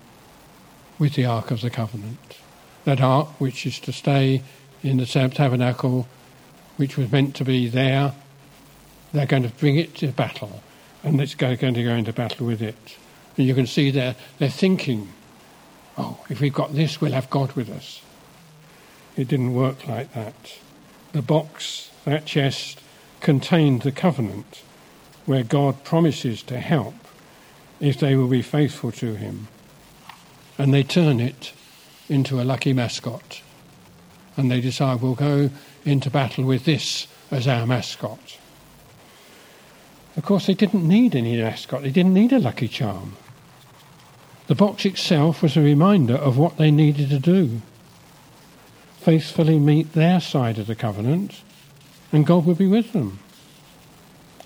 with 0.99 1.15
the 1.15 1.27
Ark 1.27 1.51
of 1.51 1.61
the 1.61 1.71
Covenant. 1.71 2.39
That 2.85 3.01
Ark, 3.01 3.29
which 3.41 3.67
is 3.67 3.79
to 3.81 3.93
stay 3.93 4.43
in 4.83 4.97
the 4.97 5.07
tabernacle, 5.07 6.09
which 6.77 6.97
was 6.97 7.11
meant 7.11 7.35
to 7.37 7.45
be 7.45 7.69
there, 7.69 8.13
they're 9.13 9.27
going 9.27 9.45
to 9.45 9.49
bring 9.49 9.77
it 9.77 9.95
to 9.97 10.09
battle, 10.09 10.63
and 11.03 11.21
it's 11.21 11.35
going 11.35 11.57
to 11.57 11.85
go 11.85 11.95
into 11.95 12.13
battle 12.13 12.47
with 12.47 12.61
it. 12.61 12.97
And 13.37 13.47
you 13.47 13.55
can 13.55 13.67
see 13.67 13.91
they're, 13.91 14.17
they're 14.39 14.49
thinking, 14.49 15.13
oh, 15.97 16.25
if 16.29 16.41
we've 16.41 16.53
got 16.53 16.75
this, 16.75 17.01
we'll 17.01 17.13
have 17.13 17.31
God 17.31 17.53
with 17.53 17.71
us. 17.71 18.03
It 19.17 19.29
didn't 19.29 19.55
work 19.55 19.87
like 19.87 20.13
that. 20.15 20.35
The 21.13 21.23
box, 21.23 21.91
that 22.05 22.27
chest, 22.27 22.81
contained 23.21 23.83
the 23.83 23.93
covenant 23.93 24.63
where 25.27 25.45
God 25.45 25.85
promises 25.85 26.43
to 26.45 26.59
help 26.59 26.95
if 27.81 27.99
they 27.99 28.17
will 28.17 28.29
be 28.29 28.43
faithful 28.43 28.93
to 28.93 29.15
Him. 29.15 29.49
And 30.59 30.75
they 30.75 30.83
turn 30.83 31.21
it 31.21 31.53
into 32.09 32.41
a 32.41 32.45
lucky 32.45 32.73
mascot. 32.73 33.43
And 34.37 34.51
they 34.51 34.61
decide 34.61 35.01
we'll 35.01 35.15
go 35.15 35.51
into 35.85 36.11
battle 36.11 36.45
with 36.45 36.65
this 36.65 37.07
as 37.31 37.47
our 37.47 37.67
mascot. 37.67 38.39
Of 40.17 40.25
course, 40.25 40.47
they 40.47 40.55
didn't 40.55 40.87
need 40.87 41.17
any 41.17 41.41
mascot, 41.41 41.83
they 41.83 41.91
didn't 41.91 42.15
need 42.15 42.33
a 42.33 42.39
lucky 42.39 42.69
charm. 42.69 43.17
The 44.47 44.55
box 44.55 44.85
itself 44.85 45.43
was 45.43 45.57
a 45.57 45.63
reminder 45.63 46.15
of 46.15 46.39
what 46.39 46.59
they 46.59 46.71
needed 46.71 47.11
to 47.11 47.19
do 47.19 47.63
faithfully 49.05 49.59
meet 49.59 49.93
their 49.93 50.19
side 50.19 50.59
of 50.59 50.67
the 50.67 50.75
covenant, 50.75 51.43
and 52.11 52.27
God 52.27 52.47
would 52.47 52.57
be 52.57 52.67
with 52.67 52.95
them. 52.95 53.19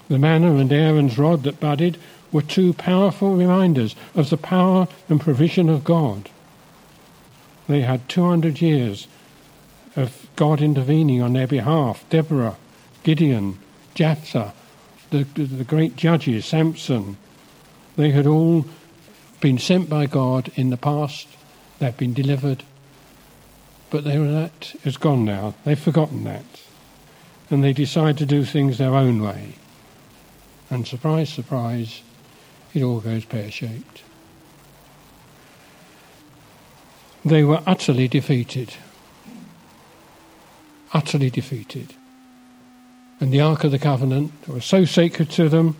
The 0.08 0.18
manna 0.18 0.56
and 0.56 0.72
Aaron's 0.72 1.16
rod 1.16 1.44
that 1.44 1.60
budded 1.60 1.96
were 2.32 2.42
two 2.42 2.72
powerful 2.72 3.36
reminders 3.36 3.94
of 4.16 4.30
the 4.30 4.36
power 4.36 4.88
and 5.08 5.20
provision 5.20 5.68
of 5.68 5.84
God. 5.84 6.28
They 7.68 7.82
had 7.82 8.08
200 8.08 8.60
years 8.60 9.06
of 9.94 10.27
God 10.38 10.62
intervening 10.62 11.20
on 11.20 11.34
their 11.34 11.46
behalf. 11.46 12.04
Deborah, 12.08 12.56
Gideon, 13.02 13.58
Jephthah, 13.94 14.54
the, 15.10 15.24
the 15.24 15.64
great 15.64 15.96
judges, 15.96 16.46
Samson, 16.46 17.18
they 17.96 18.10
had 18.10 18.26
all 18.26 18.64
been 19.40 19.58
sent 19.58 19.90
by 19.90 20.06
God 20.06 20.50
in 20.54 20.70
the 20.70 20.76
past. 20.76 21.28
They've 21.78 21.96
been 21.96 22.14
delivered 22.14 22.62
but 23.90 24.04
they 24.04 24.18
were, 24.18 24.30
that 24.30 24.74
is 24.84 24.96
gone 24.96 25.24
now. 25.24 25.54
They've 25.64 25.78
forgotten 25.78 26.24
that. 26.24 26.44
And 27.50 27.64
they 27.64 27.72
decide 27.72 28.18
to 28.18 28.26
do 28.26 28.44
things 28.44 28.76
their 28.78 28.94
own 28.94 29.22
way. 29.22 29.54
And 30.70 30.86
surprise, 30.86 31.30
surprise, 31.30 32.02
it 32.74 32.82
all 32.82 33.00
goes 33.00 33.24
pear 33.24 33.50
shaped. 33.50 34.02
They 37.24 37.42
were 37.44 37.62
utterly 37.66 38.08
defeated. 38.08 38.74
Utterly 40.92 41.30
defeated. 41.30 41.94
And 43.20 43.32
the 43.32 43.40
Ark 43.40 43.64
of 43.64 43.72
the 43.72 43.78
Covenant, 43.78 44.42
that 44.42 44.52
was 44.52 44.64
so 44.64 44.84
sacred 44.84 45.30
to 45.30 45.48
them, 45.48 45.76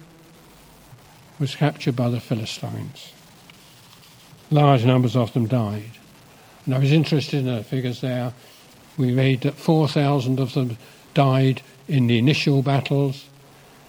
was 1.38 1.54
captured 1.54 1.94
by 1.94 2.08
the 2.08 2.20
Philistines. 2.20 3.12
Large 4.50 4.84
numbers 4.84 5.14
of 5.14 5.32
them 5.32 5.46
died. 5.46 5.92
And 6.66 6.74
I 6.74 6.78
was 6.78 6.92
interested 6.92 7.38
in 7.38 7.46
the 7.46 7.62
figures 7.62 8.00
there. 8.00 8.32
We 8.96 9.14
read 9.14 9.42
that 9.42 9.54
4,000 9.54 10.40
of 10.40 10.54
them 10.54 10.76
died 11.14 11.62
in 11.86 12.06
the 12.06 12.18
initial 12.18 12.62
battles, 12.62 13.26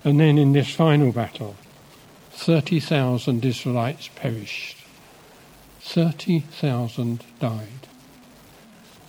and 0.03 0.19
then 0.19 0.37
in 0.37 0.53
this 0.53 0.73
final 0.73 1.11
battle, 1.11 1.55
30,000 2.31 3.43
Israelites 3.43 4.09
perished. 4.15 4.77
30,000 5.81 7.23
died. 7.39 7.87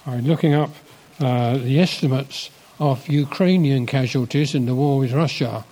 I'm 0.07 0.25
looking 0.25 0.55
up 0.55 0.75
uh, 1.21 1.59
the 1.59 1.79
estimates 1.79 2.51
of 2.79 3.07
Ukrainian 3.09 3.85
casualties 3.85 4.55
in 4.55 4.65
the 4.65 4.75
war 4.75 4.99
with 4.99 5.13
Russia 5.13 5.65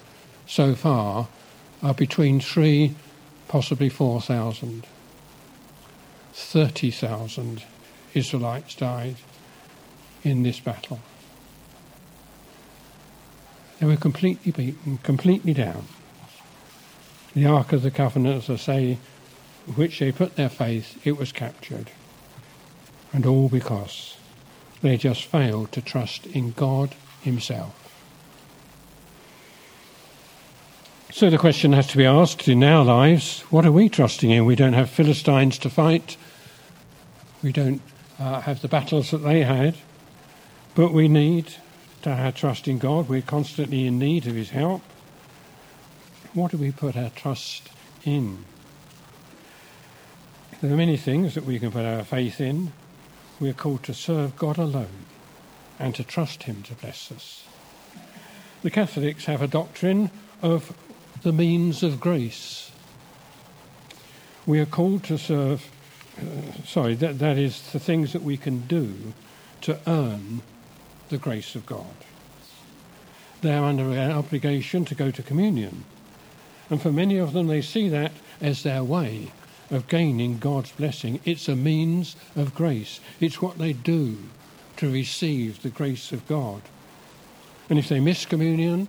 so 0.47 0.75
far 0.75 1.29
are 1.83 1.95
between 1.95 2.39
three, 2.39 2.95
possibly 3.49 3.89
4,000. 3.89 4.87
30,000 6.35 7.63
Israelites 8.15 8.75
died 8.75 9.17
in 10.23 10.43
this 10.43 10.61
battle. 10.61 11.01
They 13.81 13.87
were 13.87 13.97
completely 13.97 14.53
beaten, 14.53 14.99
completely 14.99 15.55
down. 15.55 15.87
The 17.35 17.47
Ark 17.47 17.73
of 17.73 17.83
the 17.83 17.91
Covenant, 17.91 18.45
as 18.45 18.51
I 18.51 18.57
say, 18.57 18.99
which 19.77 19.99
they 19.99 20.13
put 20.13 20.37
their 20.37 20.49
faith, 20.49 21.01
it 21.07 21.17
was 21.17 21.33
captured. 21.33 21.91
And 23.13 23.25
all 23.25 23.49
because 23.49 24.18
they 24.83 24.97
just 24.97 25.25
failed 25.25 25.73
to 25.73 25.83
trust 25.83 26.27
in 26.27 26.53
God 26.53 26.95
Himself. 27.23 27.75
So 31.11 31.31
the 31.31 31.39
question 31.39 31.73
has 31.73 31.87
to 31.89 31.97
be 31.97 32.05
asked 32.05 32.47
in 32.49 32.63
our 32.63 32.85
lives 32.85 33.41
what 33.51 33.67
are 33.67 33.73
we 33.73 33.89
trusting 33.89 34.31
in? 34.31 34.45
We 34.45 34.57
don't 34.57 34.75
have 34.75 34.91
Philistines 34.91 35.59
to 35.59 35.71
fight. 35.71 36.17
We 37.43 37.51
don't 37.51 37.81
uh, 38.19 38.43
have 38.43 38.63
the 38.63 38.69
battles 38.69 39.11
that 39.11 39.19
they 39.19 39.43
had, 39.43 39.77
but 40.75 40.93
we 40.93 41.09
need 41.09 41.55
to 42.03 42.15
have 42.15 42.35
trust 42.35 42.69
in 42.69 42.79
God. 42.79 43.09
We're 43.09 43.23
constantly 43.23 43.87
in 43.87 43.99
need 43.99 44.27
of 44.27 44.35
His 44.35 44.51
help. 44.51 44.83
What 46.35 46.51
do 46.51 46.59
we 46.59 46.71
put 46.71 46.97
our 46.97 47.11
trust 47.11 47.69
in? 48.05 48.45
There 50.61 50.73
are 50.73 50.77
many 50.77 50.97
things 50.97 51.35
that 51.35 51.45
we 51.45 51.59
can 51.59 51.71
put 51.71 51.85
our 51.85 52.05
faith 52.05 52.41
in. 52.41 52.73
We're 53.41 53.53
called 53.53 53.85
to 53.85 53.95
serve 53.95 54.37
God 54.37 54.59
alone 54.59 55.07
and 55.79 55.95
to 55.95 56.05
trust 56.05 56.45
Him 56.45 56.63
to 56.65 56.75
bless 56.75 57.13
us. 57.13 57.47
The 58.63 58.71
Catholics 58.71 59.27
have 59.27 59.43
a 59.43 59.47
doctrine 59.47 60.11
of 60.43 60.77
the 61.23 61.33
means 61.33 61.83
of 61.83 62.01
grace. 62.01 62.73
We 64.47 64.59
are 64.61 64.67
called 64.67 65.05
to 65.05 65.19
serve 65.19 65.71
uh, 66.19 66.65
sorry, 66.65 66.95
that, 66.95 67.19
that 67.19 67.39
is 67.39 67.71
the 67.73 67.79
things 67.79 68.13
that 68.13 68.23
we 68.23 68.37
can 68.37 68.61
do 68.67 69.13
to 69.61 69.79
earn 69.87 70.43
the 71.11 71.19
grace 71.19 71.55
of 71.55 71.65
God. 71.65 71.87
They're 73.41 73.63
under 73.63 73.93
an 73.93 74.11
obligation 74.11 74.85
to 74.87 74.95
go 74.95 75.11
to 75.11 75.23
communion. 75.23 75.85
And 76.71 76.83
for 76.83 76.91
many 76.91 77.19
of 77.19 77.33
them, 77.33 77.47
they 77.47 77.63
see 77.63 77.89
that 77.89 78.13
as 78.41 78.63
their 78.63 78.83
way 78.83 79.33
of 79.71 79.89
gaining 79.89 80.39
God's 80.39 80.73
blessing. 80.73 81.21
It's 81.25 81.49
a 81.49 81.57
means 81.57 82.17
of 82.37 82.55
grace, 82.55 83.01
it's 83.21 83.43
what 83.43 83.59
they 83.59 83.73
do 83.73 84.19
to 84.77 84.91
receive 84.91 85.63
the 85.63 85.71
grace 85.71 86.13
of 86.13 86.27
God. 86.29 86.63
And 87.69 87.79
if 87.79 87.89
they 87.89 88.01
miss 88.01 88.25
communion, 88.25 88.89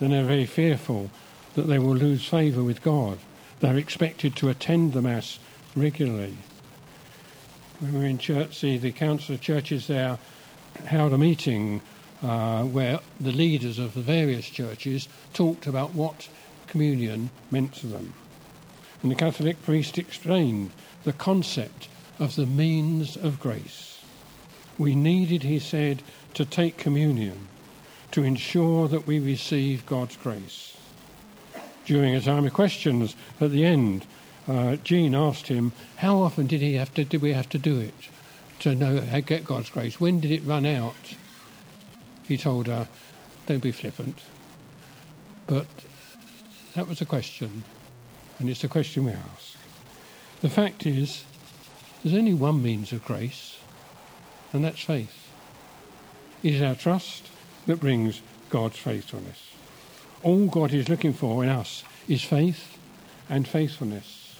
then 0.00 0.10
they're 0.10 0.24
very 0.24 0.46
fearful 0.46 1.10
that 1.54 1.66
they 1.66 1.78
will 1.78 1.96
lose 1.96 2.26
favour 2.26 2.62
with 2.62 2.82
God. 2.82 3.18
They're 3.60 3.76
expected 3.76 4.36
to 4.36 4.48
attend 4.48 4.92
the 4.92 5.02
Mass 5.02 5.38
regularly 5.74 6.36
when 7.80 7.92
we 7.92 8.00
were 8.00 8.06
in 8.06 8.18
Chertsey, 8.18 8.78
the 8.78 8.92
Council 8.92 9.34
of 9.34 9.40
Churches 9.40 9.86
there 9.86 10.18
held 10.86 11.12
a 11.12 11.18
meeting 11.18 11.82
uh, 12.22 12.64
where 12.64 13.00
the 13.20 13.32
leaders 13.32 13.78
of 13.78 13.94
the 13.94 14.00
various 14.00 14.48
churches 14.48 15.08
talked 15.34 15.66
about 15.66 15.94
what 15.94 16.28
communion 16.66 17.30
meant 17.50 17.74
to 17.74 17.86
them. 17.86 18.14
And 19.02 19.10
the 19.10 19.16
Catholic 19.16 19.62
priest 19.62 19.98
explained 19.98 20.70
the 21.04 21.12
concept 21.12 21.88
of 22.18 22.34
the 22.34 22.46
means 22.46 23.16
of 23.16 23.40
grace. 23.40 24.00
We 24.78 24.94
needed, 24.94 25.42
he 25.42 25.58
said, 25.58 26.02
to 26.34 26.44
take 26.44 26.76
communion 26.76 27.48
to 28.12 28.22
ensure 28.22 28.88
that 28.88 29.06
we 29.06 29.18
receive 29.18 29.86
God's 29.86 30.16
grace. 30.16 30.76
During 31.84 32.14
a 32.14 32.20
time 32.20 32.46
of 32.46 32.52
questions 32.52 33.14
at 33.40 33.50
the 33.50 33.64
end, 33.64 34.06
uh, 34.48 34.76
Jean 34.76 35.14
asked 35.14 35.48
him, 35.48 35.72
"How 35.96 36.18
often 36.18 36.46
did 36.46 36.60
he 36.60 36.74
have 36.74 36.92
to? 36.94 37.04
Did 37.04 37.20
we 37.20 37.32
have 37.32 37.48
to 37.50 37.58
do 37.58 37.78
it 37.80 37.94
to 38.60 38.74
know 38.74 39.00
get 39.20 39.44
God's 39.44 39.70
grace? 39.70 40.00
When 40.00 40.20
did 40.20 40.30
it 40.30 40.44
run 40.44 40.66
out?" 40.66 41.14
He 42.26 42.36
told 42.36 42.66
her, 42.66 42.88
"Don't 43.46 43.62
be 43.62 43.72
flippant." 43.72 44.18
But 45.46 45.66
that 46.74 46.88
was 46.88 47.00
a 47.00 47.06
question, 47.06 47.64
and 48.38 48.50
it's 48.50 48.64
a 48.64 48.68
question 48.68 49.04
we 49.04 49.12
ask. 49.12 49.56
The 50.42 50.50
fact 50.50 50.86
is, 50.86 51.24
there's 52.02 52.16
only 52.16 52.34
one 52.34 52.62
means 52.62 52.92
of 52.92 53.04
grace, 53.04 53.58
and 54.52 54.64
that's 54.64 54.82
faith. 54.82 55.28
It 56.42 56.54
is 56.54 56.62
our 56.62 56.74
trust 56.74 57.28
that 57.66 57.80
brings 57.80 58.20
God's 58.50 58.78
faithfulness. 58.78 59.50
All 60.22 60.46
God 60.46 60.72
is 60.72 60.88
looking 60.88 61.12
for 61.12 61.42
in 61.42 61.50
us 61.50 61.82
is 62.08 62.22
faith 62.22 62.78
and 63.28 63.48
faithfulness. 63.48 64.36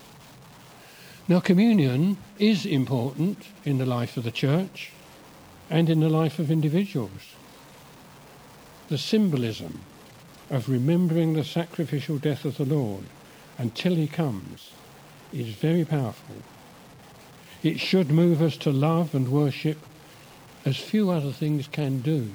Now, 1.28 1.40
communion 1.40 2.18
is 2.38 2.64
important 2.64 3.46
in 3.64 3.78
the 3.78 3.86
life 3.86 4.16
of 4.16 4.24
the 4.24 4.30
church 4.30 4.92
and 5.68 5.90
in 5.90 6.00
the 6.00 6.08
life 6.08 6.38
of 6.38 6.50
individuals. 6.50 7.34
The 8.88 8.98
symbolism 8.98 9.80
of 10.50 10.68
remembering 10.68 11.32
the 11.32 11.42
sacrificial 11.42 12.18
death 12.18 12.44
of 12.44 12.58
the 12.58 12.64
Lord 12.64 13.04
until 13.58 13.94
he 13.94 14.06
comes 14.06 14.70
is 15.32 15.48
very 15.48 15.84
powerful. 15.84 16.36
It 17.62 17.80
should 17.80 18.10
move 18.10 18.42
us 18.42 18.56
to 18.58 18.70
love 18.70 19.14
and 19.14 19.28
worship 19.28 19.78
as 20.64 20.76
few 20.76 21.10
other 21.10 21.32
things 21.32 21.68
can 21.68 22.00
do. 22.00 22.30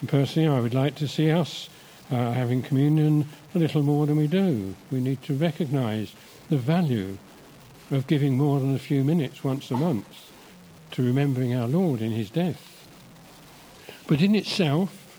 And 0.00 0.08
personally, 0.08 0.48
I 0.48 0.60
would 0.60 0.74
like 0.74 0.94
to 0.96 1.08
see 1.08 1.30
us 1.30 1.68
uh, 2.10 2.32
having 2.32 2.62
communion 2.62 3.28
a 3.54 3.58
little 3.58 3.82
more 3.82 4.06
than 4.06 4.16
we 4.16 4.26
do. 4.26 4.74
We 4.90 5.00
need 5.00 5.22
to 5.24 5.34
recognize 5.34 6.12
the 6.50 6.58
value 6.58 7.18
of 7.90 8.06
giving 8.06 8.36
more 8.36 8.60
than 8.60 8.74
a 8.74 8.78
few 8.78 9.04
minutes 9.04 9.42
once 9.42 9.70
a 9.70 9.76
month 9.76 10.30
to 10.92 11.02
remembering 11.02 11.54
our 11.54 11.66
Lord 11.66 12.00
in 12.00 12.12
his 12.12 12.30
death. 12.30 12.86
But 14.06 14.20
in 14.20 14.34
itself, 14.34 15.18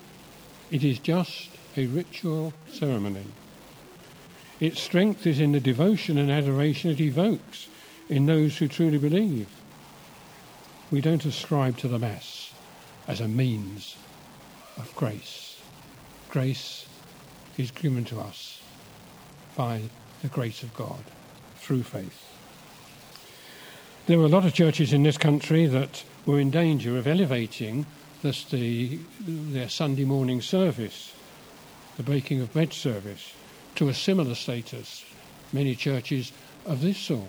it 0.72 0.84
is 0.84 1.00
just 1.00 1.50
a 1.76 1.88
ritual 1.88 2.54
ceremony. 2.72 3.26
Its 4.60 4.82
strength 4.82 5.28
is 5.28 5.40
in 5.40 5.52
the 5.52 5.60
devotion 5.60 6.18
and 6.18 6.32
adoration 6.32 6.92
it 6.92 7.02
evokes 7.02 7.68
in 8.10 8.26
those 8.26 8.58
who 8.58 8.68
truly 8.68 8.98
believe. 8.98 9.50
We 10.92 11.02
don't 11.02 11.26
ascribe 11.26 11.78
to 11.78 11.88
the 11.88 12.00
Mass 12.00 12.54
as 13.08 13.20
a 13.20 13.28
means 13.28 13.98
of 14.78 14.94
grace. 14.96 15.62
Grace 16.30 16.86
is 17.58 17.72
given 17.72 18.06
to 18.06 18.20
us 18.20 18.62
by 19.56 19.82
the 20.22 20.28
grace 20.28 20.64
of 20.64 20.74
God 20.74 21.04
through 21.58 21.84
faith. 21.84 22.22
There 24.08 24.20
were 24.20 24.26
a 24.26 24.30
lot 24.30 24.46
of 24.46 24.54
churches 24.54 24.94
in 24.94 25.04
this 25.04 25.18
country 25.18 25.66
that 25.66 26.04
were 26.26 26.40
in 26.40 26.52
danger 26.52 26.98
of 26.98 27.08
elevating 27.08 27.86
this, 28.22 28.44
the, 28.46 29.00
their 29.20 29.70
Sunday 29.70 30.06
morning 30.06 30.42
service, 30.42 31.14
the 31.98 32.04
breaking 32.04 32.42
of 32.42 32.54
bread 32.54 32.74
service, 32.74 33.34
to 33.76 33.90
a 33.90 33.94
similar 33.94 34.36
status. 34.36 35.06
Many 35.54 35.76
churches 35.76 36.32
of 36.66 36.82
this 36.82 36.98
sort. 36.98 37.28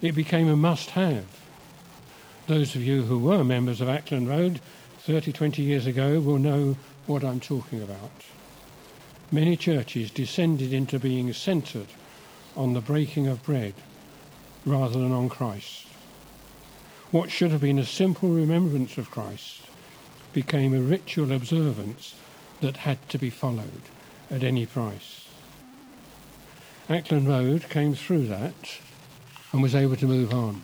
It 0.00 0.12
became 0.12 0.48
a 0.48 0.56
must 0.56 0.90
have. 0.90 1.24
Those 2.46 2.74
of 2.74 2.82
you 2.82 3.02
who 3.02 3.18
were 3.18 3.44
members 3.44 3.80
of 3.80 3.88
Ackland 3.88 4.28
Road 4.28 4.60
30, 4.98 5.32
20 5.32 5.62
years 5.62 5.86
ago 5.86 6.20
will 6.20 6.38
know 6.38 6.76
what 7.06 7.24
I'm 7.24 7.40
talking 7.40 7.82
about. 7.82 8.10
Many 9.30 9.56
churches 9.56 10.10
descended 10.10 10.72
into 10.72 10.98
being 10.98 11.32
centred 11.32 11.88
on 12.56 12.72
the 12.72 12.80
breaking 12.80 13.26
of 13.26 13.42
bread 13.42 13.74
rather 14.64 14.98
than 14.98 15.12
on 15.12 15.28
Christ. 15.28 15.86
What 17.10 17.30
should 17.30 17.50
have 17.50 17.60
been 17.60 17.78
a 17.78 17.86
simple 17.86 18.28
remembrance 18.28 18.98
of 18.98 19.10
Christ 19.10 19.62
became 20.32 20.74
a 20.74 20.80
ritual 20.80 21.32
observance 21.32 22.14
that 22.60 22.78
had 22.78 23.08
to 23.08 23.18
be 23.18 23.30
followed 23.30 23.82
at 24.30 24.42
any 24.42 24.66
price. 24.66 25.23
Ackland 26.88 27.28
Road 27.28 27.68
came 27.68 27.94
through 27.94 28.26
that 28.26 28.78
and 29.52 29.62
was 29.62 29.74
able 29.74 29.96
to 29.96 30.06
move 30.06 30.32
on, 30.32 30.62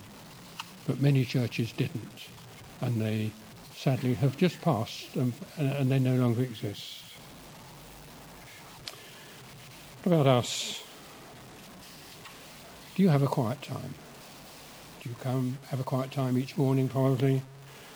but 0.87 1.01
many 1.01 1.25
churches 1.25 1.71
didn't, 1.71 2.27
and 2.79 3.01
they 3.01 3.31
sadly, 3.81 4.13
have 4.13 4.37
just 4.37 4.61
passed 4.61 5.15
and, 5.15 5.33
and 5.57 5.91
they 5.91 5.97
no 5.97 6.13
longer 6.13 6.43
exist. 6.43 7.01
What 10.03 10.13
about 10.13 10.27
us? 10.27 10.83
Do 12.93 13.01
you 13.01 13.09
have 13.09 13.23
a 13.23 13.27
quiet 13.27 13.59
time? 13.63 13.95
Do 15.01 15.09
you 15.09 15.15
come 15.19 15.57
have 15.69 15.79
a 15.79 15.83
quiet 15.83 16.11
time 16.11 16.37
each 16.37 16.57
morning, 16.57 16.89
probably? 16.89 17.41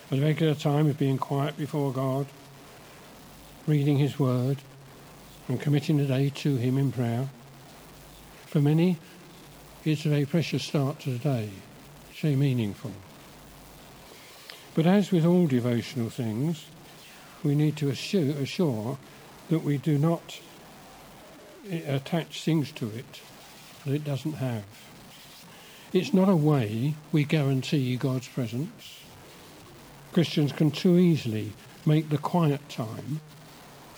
A 0.10 0.20
regular 0.20 0.56
time 0.56 0.90
of 0.90 0.98
being 0.98 1.20
quiet 1.20 1.56
before 1.56 1.94
God, 1.94 2.26
reading 3.68 4.00
His 4.00 4.18
Word, 4.18 4.58
and 5.48 5.62
committing 5.62 5.98
the 5.98 6.06
day 6.06 6.30
to 6.30 6.56
Him 6.56 6.80
in 6.80 6.92
prayer? 6.92 7.30
For 8.56 8.62
many, 8.62 8.98
it's 9.84 10.06
a 10.06 10.10
very 10.10 10.26
precious 10.26 10.64
start 10.64 11.02
to 11.02 11.10
the 11.10 11.18
day. 11.18 11.50
It's 12.10 12.22
very 12.22 12.38
meaningful. 12.38 12.94
But 14.74 14.86
as 14.86 15.12
with 15.12 15.26
all 15.26 15.46
devotional 15.46 16.10
things, 16.10 16.66
we 17.44 17.54
need 17.54 17.76
to 17.76 17.90
assure, 17.90 18.32
assure 18.38 18.98
that 19.50 19.66
we 19.66 19.78
do 19.78 19.98
not 19.98 20.40
eh, 21.70 21.82
attach 21.86 22.44
things 22.46 22.72
to 22.72 22.88
it 22.92 23.20
that 23.84 23.94
it 23.94 24.06
doesn't 24.06 24.36
have. 24.36 24.64
It's 25.92 26.14
not 26.14 26.30
a 26.30 26.36
way 26.38 26.96
we 27.12 27.26
guarantee 27.26 27.98
God's 27.98 28.30
presence. 28.30 29.02
Christians 30.14 30.54
can 30.54 30.72
too 30.72 30.98
easily 30.98 31.52
make 31.86 32.08
the 32.08 32.18
quiet 32.18 32.70
time 32.70 33.20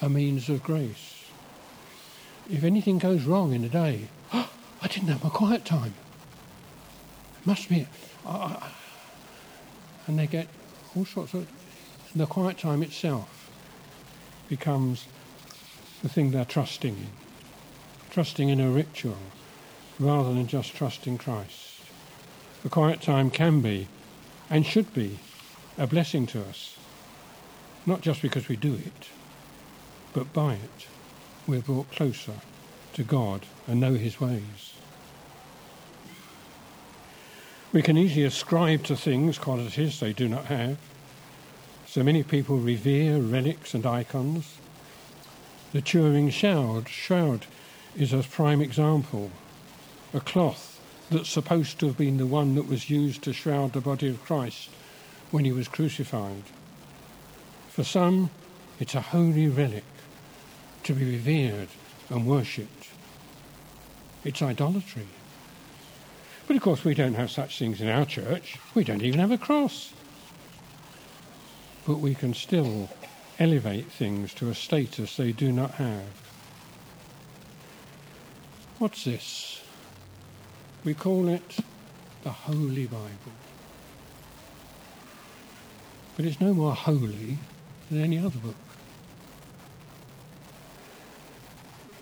a 0.01 0.09
means 0.09 0.49
of 0.49 0.63
grace. 0.63 1.16
If 2.49 2.63
anything 2.63 2.97
goes 2.97 3.25
wrong 3.25 3.53
in 3.53 3.63
a 3.65 3.69
day, 3.69 4.07
I 4.33 4.87
didn't 4.87 5.09
have 5.09 5.23
my 5.23 5.29
quiet 5.29 5.65
time. 5.65 5.93
Must 7.43 7.67
be. 7.67 7.87
And 8.25 10.17
they 10.17 10.27
get 10.27 10.47
all 10.95 11.05
sorts 11.05 11.33
of. 11.33 11.47
The 12.15 12.25
quiet 12.25 12.57
time 12.57 12.81
itself 12.83 13.51
becomes 14.47 15.05
the 16.01 16.09
thing 16.09 16.31
they're 16.31 16.45
trusting 16.45 16.95
in. 16.95 17.09
Trusting 18.11 18.47
in 18.47 18.61
a 18.61 18.69
ritual 18.69 19.17
rather 19.99 20.33
than 20.33 20.47
just 20.47 20.73
trusting 20.73 21.17
Christ. 21.17 21.81
The 22.63 22.69
quiet 22.69 23.01
time 23.01 23.29
can 23.29 23.61
be 23.61 23.87
and 24.49 24.65
should 24.65 24.93
be 24.93 25.19
a 25.77 25.85
blessing 25.85 26.25
to 26.27 26.41
us, 26.43 26.77
not 27.85 28.01
just 28.01 28.21
because 28.21 28.47
we 28.47 28.55
do 28.55 28.73
it, 28.73 29.09
but 30.13 30.31
by 30.33 30.53
it 30.53 30.87
we're 31.47 31.61
brought 31.61 31.89
closer 31.91 32.33
to 32.93 33.03
God 33.03 33.45
and 33.67 33.79
know 33.79 33.93
His 33.93 34.19
ways. 34.19 34.73
We 37.71 37.81
can 37.81 37.97
easily 37.97 38.23
ascribe 38.23 38.83
to 38.85 38.95
things 38.95 39.37
qualities 39.37 39.99
they 39.99 40.13
do 40.13 40.27
not 40.27 40.45
have. 40.45 40.77
So 41.85 42.03
many 42.03 42.23
people 42.23 42.57
revere 42.57 43.17
relics 43.17 43.73
and 43.73 43.85
icons. 43.85 44.57
The 45.73 45.81
Turin 45.81 46.29
shroud, 46.29 46.89
shroud 46.89 47.45
is 47.95 48.13
a 48.13 48.23
prime 48.23 48.61
example. 48.61 49.31
A 50.13 50.19
cloth 50.19 50.79
that's 51.09 51.29
supposed 51.29 51.79
to 51.79 51.87
have 51.87 51.97
been 51.97 52.17
the 52.17 52.25
one 52.25 52.55
that 52.55 52.67
was 52.67 52.89
used 52.89 53.23
to 53.23 53.33
shroud 53.33 53.73
the 53.73 53.81
body 53.81 54.09
of 54.09 54.23
Christ 54.23 54.69
when 55.31 55.45
he 55.45 55.51
was 55.51 55.67
crucified. 55.67 56.43
For 57.69 57.83
some, 57.83 58.29
it's 58.79 58.95
a 58.95 59.01
holy 59.01 59.47
relic 59.47 59.83
to 60.87 60.93
be 60.93 61.03
revered 61.03 61.67
and 62.09 62.25
worshipped. 62.25 62.87
It's 64.23 64.41
idolatry. 64.41 65.07
But 66.47 66.55
of 66.55 66.61
course, 66.61 66.85
we 66.85 66.93
don't 66.93 67.15
have 67.15 67.29
such 67.29 67.59
things 67.59 67.81
in 67.81 67.89
our 67.89 68.05
church. 68.05 68.57
We 68.73 68.85
don't 68.85 69.03
even 69.03 69.19
have 69.19 69.31
a 69.31 69.37
cross. 69.37 69.93
But 71.85 71.99
we 71.99 72.15
can 72.15 72.33
still 72.33 72.89
elevate 73.37 73.91
things 73.91 74.33
to 74.35 74.49
a 74.49 74.55
status 74.55 75.17
they 75.17 75.33
do 75.33 75.51
not 75.51 75.71
have. 75.71 76.05
What's 78.79 79.03
this? 79.03 79.61
We 80.85 80.93
call 80.93 81.27
it 81.27 81.57
the 82.23 82.31
Holy 82.31 82.85
Bible. 82.85 83.35
But 86.15 86.23
it's 86.23 86.39
no 86.39 86.53
more 86.53 86.75
holy 86.75 87.39
than 87.91 88.01
any 88.01 88.19
other 88.19 88.39
book. 88.39 88.55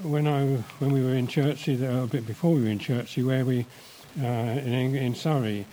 When 0.06 0.28
I 0.28 0.58
when 0.80 0.92
we 0.92 1.04
were 1.04 1.16
in 1.16 1.28
Chertsey, 1.28 1.84
a 1.84 2.06
bit 2.06 2.28
before 2.28 2.54
we 2.54 2.64
were 2.64 2.70
in 2.70 2.80
Chertsey, 2.80 3.24
where 3.24 3.44
we 3.44 3.66
uh, 4.22 4.26
in, 4.26 4.96
in 4.96 5.16
Surrey, 5.16 5.66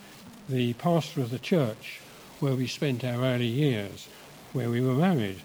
the 0.49 0.73
pastor 0.75 1.21
of 1.21 1.31
the 1.31 1.39
church 1.39 2.01
where 2.41 2.55
we 2.55 2.67
spent 2.67 3.05
our 3.05 3.23
early 3.23 3.47
years, 3.47 4.09
where 4.53 4.71
we 4.71 4.81
were 4.81 4.95
married, 4.95 5.41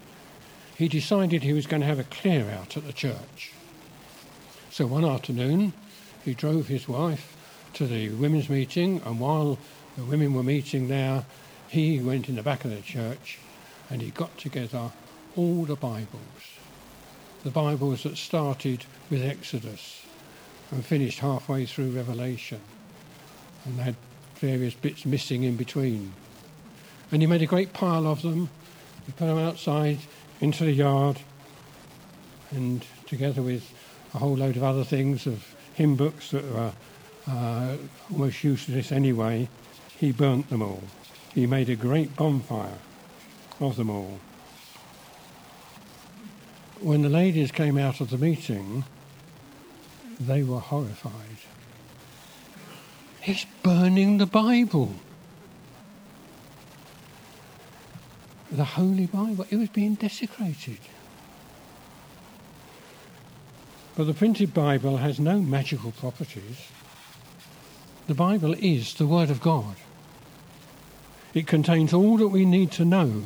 he 0.76 0.88
decided 0.88 1.44
he 1.44 1.54
was 1.54 1.68
going 1.68 1.82
to 1.82 1.88
have 1.88 2.00
a 2.00 2.04
clear 2.06 2.50
out 2.50 2.76
at 2.76 2.88
the 2.88 2.94
church. 2.94 3.52
So 4.72 4.88
one 4.88 5.06
afternoon, 5.06 5.74
he 6.24 6.34
drove 6.34 6.68
his 6.68 6.88
wife 6.88 7.36
to 7.74 7.86
the 7.86 8.10
women's 8.10 8.50
meeting, 8.50 9.02
and 9.06 9.20
while 9.20 9.60
the 9.96 10.06
women 10.06 10.34
were 10.34 10.44
meeting 10.44 10.88
there, 10.88 11.26
he 11.68 12.00
went 12.00 12.30
in 12.30 12.36
the 12.36 12.44
back 12.44 12.66
of 12.66 12.72
the 12.72 12.82
church 12.82 13.40
and 13.90 14.02
he 14.02 14.12
got 14.12 14.38
together 14.38 14.92
all 15.36 15.66
the 15.66 15.76
Bibles. 15.76 16.57
The 17.48 17.54
Bibles 17.54 18.04
that 18.04 18.18
started 18.18 18.84
with 19.10 19.24
Exodus 19.24 20.06
and 20.70 20.84
finished 20.86 21.20
halfway 21.20 21.66
through 21.66 21.92
Revelation 21.92 22.60
and 23.64 23.80
had 23.80 23.96
various 24.36 24.74
bits 24.74 25.06
missing 25.06 25.44
in 25.44 25.56
between. 25.56 26.12
And 27.10 27.22
he 27.22 27.26
made 27.26 27.42
a 27.42 27.46
great 27.46 27.72
pile 27.72 28.06
of 28.06 28.22
them. 28.22 28.50
He 29.06 29.14
put 29.14 29.28
them 29.28 29.38
outside 29.38 30.00
into 30.42 30.66
the 30.66 30.74
yard, 30.74 31.22
and 32.52 32.86
together 33.06 33.42
with 33.42 33.74
a 34.14 34.18
whole 34.18 34.36
load 34.36 34.58
of 34.58 34.64
other 34.64 34.84
things 34.84 35.26
of 35.26 35.56
hymn 35.74 35.96
books 35.96 36.32
that 36.32 36.44
were 36.52 36.74
uh, 37.28 37.78
almost 38.12 38.44
useless 38.44 38.92
anyway, 38.92 39.48
he 39.98 40.12
burnt 40.12 40.50
them 40.50 40.62
all. 40.62 40.84
He 41.34 41.48
made 41.48 41.70
a 41.70 41.78
great 41.78 42.14
bonfire 42.18 42.80
of 43.62 43.78
them 43.78 43.90
all. 43.90 44.20
When 46.80 47.02
the 47.02 47.10
ladies 47.10 47.52
came 47.52 47.78
out 47.78 48.02
of 48.02 48.12
the 48.12 48.18
meeting, 48.18 48.84
they 50.20 50.44
were 50.44 50.60
horrified. 50.60 51.38
He's 53.20 53.46
burning 53.64 54.20
the 54.20 54.26
Bible. 54.28 54.94
The 58.52 58.64
Holy 58.64 59.08
Bible. 59.08 59.46
It 59.50 59.58
was 59.58 59.70
being 59.70 59.96
desecrated. 59.96 60.80
But 63.96 64.06
the 64.06 64.14
printed 64.14 64.54
Bible 64.54 64.98
has 64.98 65.20
no 65.20 65.40
magical 65.40 65.92
properties. 65.92 66.68
The 68.08 68.14
Bible 68.14 68.54
is 68.54 68.94
the 68.94 69.08
Word 69.08 69.32
of 69.32 69.42
God. 69.42 69.76
It 71.34 71.48
contains 71.48 71.92
all 71.92 72.18
that 72.18 72.28
we 72.28 72.46
need 72.46 72.72
to 72.74 72.86
know 72.86 73.24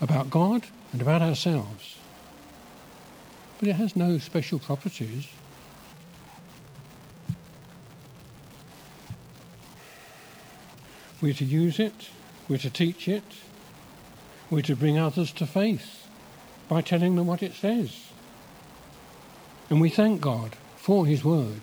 about 0.00 0.30
God 0.30 0.62
and 0.92 1.02
about 1.02 1.20
ourselves. 1.22 1.96
But 3.58 3.68
it 3.68 3.76
has 3.76 3.96
no 3.96 4.18
special 4.18 4.58
properties. 4.58 5.28
We're 11.22 11.34
to 11.34 11.44
use 11.44 11.80
it, 11.80 12.10
we're 12.48 12.58
to 12.58 12.70
teach 12.70 13.08
it, 13.08 13.24
we're 14.50 14.62
to 14.62 14.76
bring 14.76 14.98
others 14.98 15.32
to 15.32 15.46
faith 15.46 16.06
by 16.68 16.82
telling 16.82 17.16
them 17.16 17.26
what 17.26 17.42
it 17.42 17.54
says. 17.54 18.10
And 19.70 19.80
we 19.80 19.88
thank 19.88 20.20
God 20.20 20.56
for 20.76 21.06
His 21.06 21.24
Word 21.24 21.62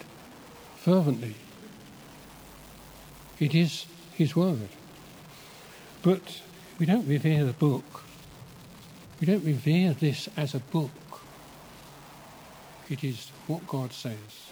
fervently. 0.76 1.36
It 3.40 3.54
is 3.54 3.86
His 4.14 4.36
Word. 4.36 4.70
But 6.02 6.42
we 6.80 6.86
don't 6.86 7.08
revere 7.08 7.46
the 7.46 7.54
book. 7.54 8.04
We 9.22 9.28
don't 9.28 9.46
revere 9.46 9.94
this 9.94 10.28
as 10.36 10.54
a 10.54 10.60
book. 10.60 10.92
It 12.90 13.04
is 13.04 13.32
what 13.48 13.66
God 13.68 13.94
says. 13.94 14.52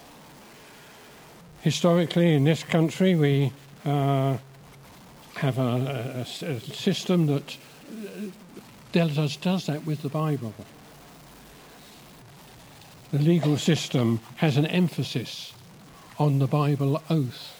Historically, 1.62 2.34
in 2.34 2.44
this 2.44 2.64
country, 2.64 3.16
we 3.16 3.52
uh, 3.86 4.38
have 5.36 5.58
a, 5.58 6.26
a, 6.42 6.46
a, 6.46 6.60
system 6.60 7.28
that 7.28 7.58
does, 8.92 9.38
does 9.38 9.66
that 9.68 9.86
with 9.86 10.02
the 10.02 10.10
Bible. 10.10 10.54
The 13.12 13.20
legal 13.20 13.58
system 13.58 14.22
has 14.38 14.58
an 14.58 14.66
emphasis 14.66 15.54
on 16.18 16.40
the 16.40 16.48
Bible 16.48 17.02
oath. 17.10 17.58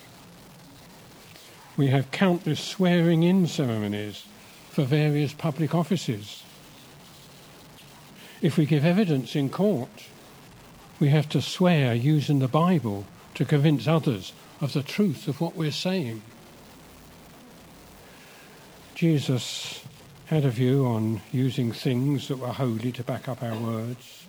We 1.78 1.88
have 1.88 2.12
countless 2.12 2.60
swearing 2.60 3.24
in 3.24 3.48
ceremonies 3.48 4.26
for 4.70 4.84
various 4.84 5.34
public 5.34 5.76
offices. 5.76 6.44
If 8.42 8.58
we 8.58 8.66
give 8.66 8.86
evidence 8.86 9.36
in 9.36 9.50
court, 9.50 9.90
we 11.02 11.10
have 11.10 11.28
to 11.28 11.42
swear 11.42 11.96
using 11.96 12.38
the 12.38 12.48
Bible 12.48 13.08
to 13.34 13.44
convince 13.44 13.88
others 13.88 14.34
of 14.62 14.74
the 14.74 14.84
truth 14.84 15.28
of 15.28 15.42
what 15.42 15.56
we're 15.56 15.72
saying. 15.72 16.22
Jesus 18.94 19.84
had 20.28 20.46
a 20.46 20.52
view 20.52 20.86
on 20.86 21.20
using 21.32 21.72
things 21.72 22.28
that 22.28 22.38
were 22.38 22.50
holy 22.50 22.92
to 22.92 23.04
back 23.04 23.28
up 23.28 23.42
our 23.42 23.58
words. 23.58 24.28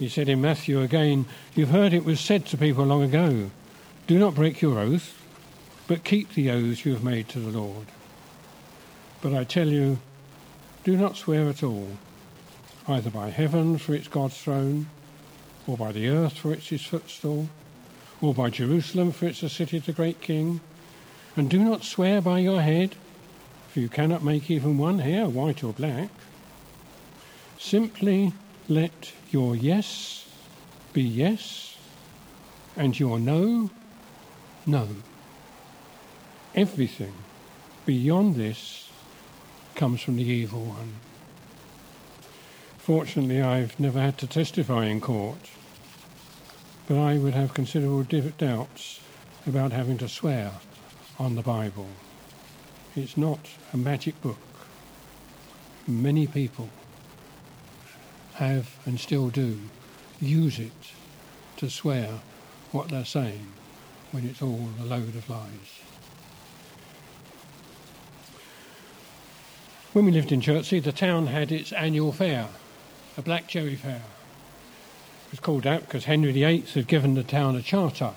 He 0.00 0.08
said 0.08 0.28
in 0.28 0.40
Matthew 0.40 0.80
again, 0.80 1.26
You've 1.54 1.70
heard 1.70 1.92
it 1.92 2.04
was 2.04 2.18
said 2.18 2.44
to 2.46 2.58
people 2.58 2.84
long 2.84 3.04
ago, 3.04 3.52
do 4.08 4.18
not 4.18 4.34
break 4.34 4.60
your 4.60 4.80
oath, 4.80 5.22
but 5.86 6.02
keep 6.02 6.34
the 6.34 6.50
oaths 6.50 6.84
you 6.84 6.92
have 6.92 7.04
made 7.04 7.28
to 7.28 7.38
the 7.38 7.56
Lord. 7.56 7.86
But 9.22 9.32
I 9.32 9.44
tell 9.44 9.68
you, 9.68 10.00
do 10.82 10.96
not 10.96 11.16
swear 11.16 11.48
at 11.48 11.62
all, 11.62 11.90
either 12.88 13.10
by 13.10 13.30
heaven, 13.30 13.78
for 13.78 13.94
it's 13.94 14.08
God's 14.08 14.36
throne, 14.36 14.88
or 15.68 15.76
by 15.76 15.92
the 15.92 16.08
earth, 16.08 16.38
for 16.38 16.52
it's 16.52 16.70
his 16.70 16.84
footstool, 16.84 17.48
or 18.22 18.32
by 18.32 18.48
Jerusalem, 18.48 19.12
for 19.12 19.26
it's 19.26 19.42
the 19.42 19.50
city 19.50 19.76
of 19.76 19.86
the 19.86 19.92
great 19.92 20.22
king. 20.22 20.60
And 21.36 21.50
do 21.50 21.58
not 21.62 21.84
swear 21.84 22.20
by 22.22 22.38
your 22.38 22.62
head, 22.62 22.96
for 23.68 23.80
you 23.80 23.88
cannot 23.88 24.24
make 24.24 24.50
even 24.50 24.78
one 24.78 25.00
hair 25.00 25.28
white 25.28 25.62
or 25.62 25.74
black. 25.74 26.08
Simply 27.58 28.32
let 28.66 29.12
your 29.30 29.54
yes 29.54 30.26
be 30.94 31.02
yes, 31.02 31.76
and 32.74 32.98
your 32.98 33.18
no, 33.18 33.70
no. 34.66 34.88
Everything 36.54 37.12
beyond 37.84 38.36
this 38.36 38.88
comes 39.74 40.00
from 40.00 40.16
the 40.16 40.24
evil 40.24 40.64
one. 40.64 40.94
Fortunately, 42.78 43.42
I've 43.42 43.78
never 43.78 44.00
had 44.00 44.16
to 44.18 44.26
testify 44.26 44.86
in 44.86 45.00
court, 45.02 45.50
but 46.88 46.96
I 46.96 47.18
would 47.18 47.34
have 47.34 47.52
considerable 47.52 48.02
doubts 48.02 49.00
about 49.46 49.72
having 49.72 49.98
to 49.98 50.08
swear 50.08 50.52
on 51.18 51.36
the 51.36 51.42
Bible. 51.42 51.88
It's 52.96 53.16
not 53.16 53.40
a 53.74 53.76
magic 53.76 54.20
book. 54.22 54.38
Many 55.86 56.26
people 56.26 56.70
have 58.34 58.74
and 58.86 58.98
still 58.98 59.28
do 59.28 59.58
use 60.18 60.58
it 60.58 60.72
to 61.58 61.68
swear 61.68 62.20
what 62.72 62.88
they're 62.88 63.04
saying 63.04 63.48
when 64.10 64.24
it's 64.24 64.40
all 64.40 64.70
a 64.80 64.84
load 64.84 65.14
of 65.14 65.28
lies. 65.28 65.82
When 69.92 70.06
we 70.06 70.12
lived 70.12 70.32
in 70.32 70.40
Chertsey, 70.40 70.80
the 70.80 70.92
town 70.92 71.26
had 71.26 71.52
its 71.52 71.72
annual 71.72 72.12
fair, 72.12 72.48
a 73.18 73.22
Black 73.22 73.46
Cherry 73.46 73.76
Fair. 73.76 74.02
Was 75.30 75.40
called 75.40 75.64
that 75.64 75.80
because 75.82 76.04
Henry 76.04 76.32
VIII 76.32 76.60
had 76.74 76.86
given 76.86 77.14
the 77.14 77.22
town 77.22 77.54
a 77.54 77.62
charter 77.62 78.12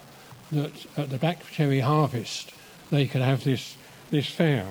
that 0.52 0.72
at 0.98 1.10
the 1.10 1.18
Black 1.18 1.46
Cherry 1.52 1.82
harvest 1.82 2.52
they 2.90 3.08
could 3.08 3.22
have 3.22 3.44
this 3.44 3.76
this 4.12 4.28
fair. 4.28 4.68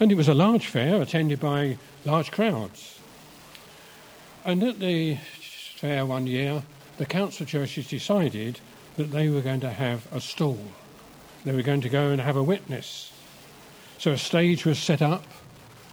And 0.00 0.12
it 0.12 0.16
was 0.16 0.28
a 0.28 0.34
large 0.34 0.66
fair 0.66 1.00
attended 1.00 1.40
by 1.40 1.78
large 2.04 2.30
crowds. 2.30 2.98
And 4.44 4.62
at 4.62 4.78
the 4.78 5.18
fair 5.76 6.06
one 6.06 6.26
year, 6.26 6.62
the 6.98 7.06
council 7.06 7.46
churches 7.46 7.88
decided 7.88 8.60
that 8.96 9.10
they 9.10 9.28
were 9.28 9.40
going 9.40 9.60
to 9.60 9.70
have 9.70 10.10
a 10.12 10.20
stall. 10.20 10.58
They 11.44 11.52
were 11.52 11.62
going 11.62 11.82
to 11.82 11.88
go 11.88 12.08
and 12.08 12.20
have 12.20 12.36
a 12.36 12.42
witness. 12.42 13.12
So 13.98 14.12
a 14.12 14.18
stage 14.18 14.64
was 14.64 14.78
set 14.78 15.02
up, 15.02 15.24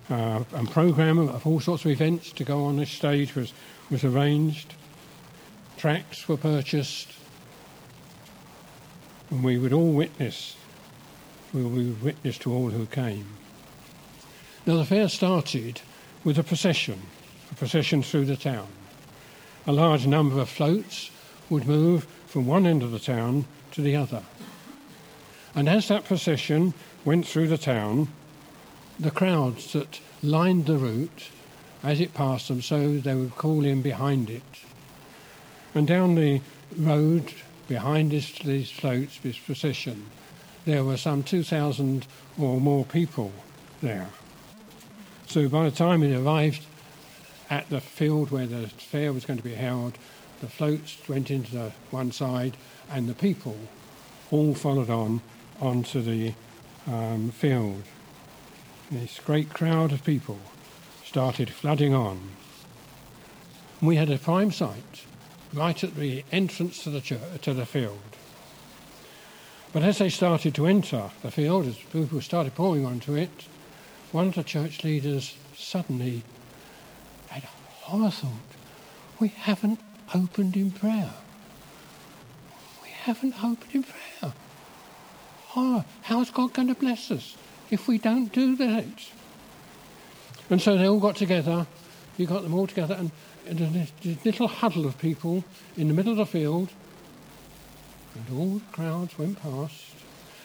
uh, 0.09 0.43
and 0.53 0.69
program 0.69 1.19
of 1.19 1.45
all 1.47 1.59
sorts 1.59 1.85
of 1.85 1.91
events 1.91 2.31
to 2.33 2.43
go 2.43 2.65
on 2.65 2.77
this 2.77 2.91
stage 2.91 3.35
was, 3.35 3.53
was 3.89 4.03
arranged. 4.03 4.73
Tracts 5.83 6.29
were 6.29 6.37
purchased, 6.37 7.09
and 9.29 9.43
we 9.43 9.57
would 9.57 9.73
all 9.73 9.91
witness 9.91 10.55
we 11.53 11.61
would 11.61 12.01
witness 12.01 12.37
to 12.37 12.53
all 12.53 12.69
who 12.69 12.85
came. 12.85 13.27
Now, 14.65 14.77
the 14.77 14.85
fair 14.85 15.09
started 15.09 15.81
with 16.23 16.39
a 16.39 16.43
procession, 16.43 17.01
a 17.51 17.55
procession 17.55 18.01
through 18.01 18.27
the 18.27 18.37
town. 18.37 18.69
A 19.67 19.73
large 19.73 20.07
number 20.07 20.39
of 20.39 20.47
floats 20.47 21.11
would 21.49 21.67
move 21.67 22.07
from 22.27 22.47
one 22.47 22.65
end 22.65 22.81
of 22.81 22.91
the 22.91 22.97
town 22.97 23.43
to 23.73 23.81
the 23.81 23.97
other. 23.97 24.23
And 25.53 25.67
as 25.67 25.89
that 25.89 26.05
procession 26.05 26.73
went 27.03 27.27
through 27.27 27.49
the 27.49 27.57
town, 27.57 28.07
the 28.97 29.11
crowds 29.11 29.73
that 29.73 29.99
lined 30.21 30.65
the 30.65 30.77
route 30.77 31.27
as 31.83 31.99
it 31.99 32.13
passed 32.13 32.47
them, 32.47 32.61
so 32.61 32.99
they 32.99 33.15
would 33.15 33.35
call 33.35 33.65
in 33.65 33.81
behind 33.81 34.29
it, 34.29 34.43
And 35.75 35.87
down 35.87 36.15
the 36.15 36.41
road 36.77 37.33
behind 37.67 38.11
this, 38.11 38.31
these 38.39 38.69
floats, 38.69 39.19
this 39.19 39.37
procession, 39.37 40.05
there 40.65 40.83
were 40.83 40.97
some 40.97 41.23
2,000 41.23 42.05
or 42.39 42.59
more 42.59 42.85
people 42.85 43.31
there. 43.81 44.09
So 45.27 45.49
by 45.49 45.65
the 45.65 45.75
time 45.75 46.03
it 46.03 46.15
arrived 46.15 46.65
at 47.49 47.69
the 47.69 47.81
field 47.81 48.31
where 48.31 48.45
the 48.45 48.67
fair 48.67 49.11
was 49.11 49.25
going 49.25 49.37
to 49.37 49.43
be 49.43 49.55
held, 49.55 49.97
the 50.41 50.47
floats 50.47 50.97
went 51.07 51.31
into 51.31 51.51
the 51.51 51.71
one 51.89 52.11
side 52.11 52.55
and 52.91 53.07
the 53.07 53.13
people 53.13 53.57
all 54.31 54.53
followed 54.53 54.89
on 54.89 55.21
onto 55.59 56.01
the 56.01 56.33
um, 56.87 57.31
field. 57.31 57.83
And 58.89 59.01
this 59.01 59.19
great 59.19 59.49
crowd 59.49 59.91
of 59.91 60.03
people 60.03 60.39
started 61.03 61.49
flooding 61.49 61.93
on. 61.93 62.29
We 63.81 63.95
had 63.95 64.09
a 64.09 64.17
prime 64.17 64.51
site 64.51 65.05
right 65.53 65.83
at 65.83 65.95
the 65.95 66.23
entrance 66.31 66.83
to 66.83 66.89
the, 66.89 67.01
church, 67.01 67.19
to 67.41 67.53
the 67.53 67.65
field. 67.65 67.99
But 69.71 69.83
as 69.83 69.97
they 69.97 70.09
started 70.09 70.53
to 70.55 70.67
enter 70.67 71.09
the 71.21 71.31
field, 71.31 71.65
as 71.65 71.75
people 71.75 72.21
started 72.21 72.53
pouring 72.55 72.85
onto 72.85 73.15
it, 73.15 73.47
one 74.11 74.27
of 74.27 74.35
the 74.35 74.43
church 74.43 74.83
leaders 74.83 75.35
suddenly 75.55 76.21
had 77.29 77.43
a 77.43 77.47
horror 77.85 78.11
thought. 78.11 78.29
We 79.19 79.29
haven't 79.29 79.79
opened 80.13 80.55
in 80.55 80.71
prayer. 80.71 81.13
We 82.83 82.89
haven't 82.89 83.33
opened 83.43 83.73
in 83.73 83.83
prayer. 83.83 84.33
Horror. 85.47 85.85
How's 86.03 86.29
God 86.29 86.53
going 86.53 86.67
to 86.67 86.75
bless 86.75 87.09
us 87.09 87.35
if 87.71 87.87
we 87.87 87.97
don't 87.97 88.31
do 88.31 88.55
that? 88.57 88.85
And 90.49 90.61
so 90.61 90.77
they 90.77 90.87
all 90.87 90.99
got 90.99 91.15
together. 91.15 91.65
You 92.17 92.27
got 92.27 92.43
them 92.43 92.53
all 92.53 92.67
together, 92.67 92.93
and, 92.93 93.09
and 93.47 93.59
a 93.59 93.87
little 94.25 94.47
huddle 94.47 94.85
of 94.85 94.97
people 94.97 95.43
in 95.75 95.87
the 95.87 95.93
middle 95.93 96.11
of 96.11 96.17
the 96.17 96.25
field, 96.25 96.69
and 98.15 98.37
all 98.37 98.55
the 98.55 98.65
crowds 98.71 99.17
went 99.17 99.41
past, 99.41 99.93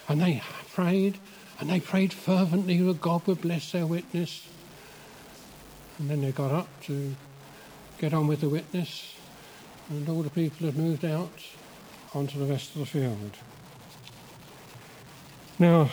and 0.09 0.21
they 0.21 0.43
prayed, 0.73 1.19
and 1.61 1.71
they 1.71 1.81
prayed 1.81 2.13
fervently 2.13 2.79
that 2.79 3.01
God 3.01 3.27
would 3.27 3.41
bless 3.41 3.73
their 3.73 3.87
witness. 3.87 4.47
And 5.99 6.09
then 6.09 6.21
they 6.23 6.33
got 6.33 6.53
up 6.53 6.69
to 6.85 7.15
get 7.99 8.15
on 8.15 8.27
with 8.27 8.41
the 8.41 8.49
witness, 8.49 9.15
and 9.91 10.09
all 10.09 10.23
the 10.23 10.31
people 10.31 10.67
had 10.67 10.77
moved 10.77 11.05
out 11.05 11.33
onto 12.15 12.39
the 12.39 12.47
rest 12.47 12.75
of 12.75 12.81
the 12.81 12.87
field. 12.87 13.37
Now, 15.59 15.91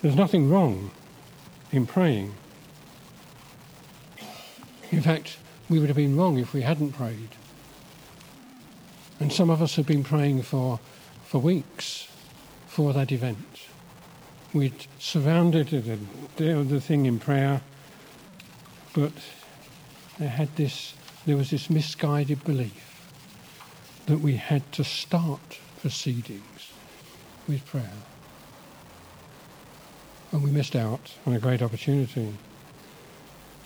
there's 0.00 0.16
nothing 0.16 0.48
wrong 0.48 0.90
in 1.70 1.86
praying. 1.86 2.34
In 4.90 5.02
fact, 5.02 5.36
we 5.68 5.78
would 5.78 5.88
have 5.88 5.96
been 5.96 6.16
wrong 6.16 6.38
if 6.38 6.52
we 6.52 6.62
hadn't 6.62 6.92
prayed. 6.92 7.30
And 9.20 9.32
some 9.32 9.50
of 9.50 9.60
us 9.60 9.76
have 9.76 9.86
been 9.86 10.04
praying 10.04 10.42
for, 10.42 10.80
for 11.24 11.40
weeks 11.40 12.08
for 12.66 12.92
that 12.92 13.10
event. 13.10 13.66
We'd 14.54 14.86
surrounded 14.98 15.68
the, 16.36 16.62
the 16.62 16.80
thing 16.80 17.06
in 17.06 17.18
prayer, 17.18 17.60
but 18.94 19.12
there 20.18 20.28
had 20.28 20.54
this, 20.56 20.94
there 21.26 21.36
was 21.36 21.50
this 21.50 21.68
misguided 21.68 22.44
belief 22.44 23.10
that 24.06 24.20
we 24.20 24.36
had 24.36 24.70
to 24.72 24.84
start 24.84 25.58
proceedings 25.80 26.72
with 27.46 27.66
prayer. 27.66 27.92
And 30.32 30.42
we 30.42 30.50
missed 30.50 30.76
out 30.76 31.14
on 31.26 31.34
a 31.34 31.38
great 31.38 31.62
opportunity. 31.62 32.34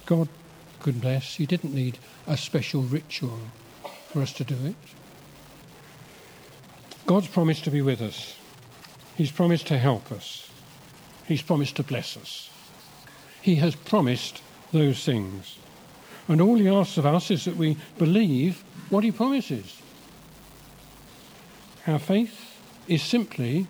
God 0.06 0.28
could 0.82 1.00
bless. 1.00 1.36
He 1.36 1.46
didn't 1.46 1.74
need 1.74 1.98
a 2.26 2.36
special 2.36 2.82
ritual 2.82 3.38
for 4.08 4.20
us 4.20 4.32
to 4.34 4.44
do 4.44 4.56
it. 4.64 4.74
God's 7.06 7.28
promised 7.28 7.64
to 7.64 7.70
be 7.70 7.82
with 7.82 8.00
us. 8.00 8.36
He's 9.16 9.32
promised 9.32 9.66
to 9.68 9.78
help 9.78 10.12
us. 10.12 10.50
He's 11.26 11.42
promised 11.42 11.76
to 11.76 11.82
bless 11.82 12.16
us. 12.16 12.50
He 13.40 13.56
has 13.56 13.74
promised 13.74 14.42
those 14.72 15.04
things. 15.04 15.56
And 16.28 16.40
all 16.40 16.56
he 16.56 16.68
asks 16.68 16.98
of 16.98 17.06
us 17.06 17.30
is 17.30 17.44
that 17.44 17.56
we 17.56 17.76
believe 17.98 18.62
what 18.90 19.04
he 19.04 19.10
promises. 19.10 19.80
Our 21.86 21.98
faith 21.98 22.52
is 22.86 23.02
simply 23.02 23.66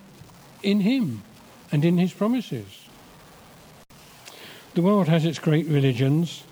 in 0.63 0.81
Him 0.81 1.23
and 1.71 1.85
in 1.85 1.99
His 1.99 2.13
promises. 2.13 2.89
The 4.75 4.83
world 4.83 5.09
has 5.09 5.25
its 5.25 5.39
great 5.39 5.67
religions 5.67 6.45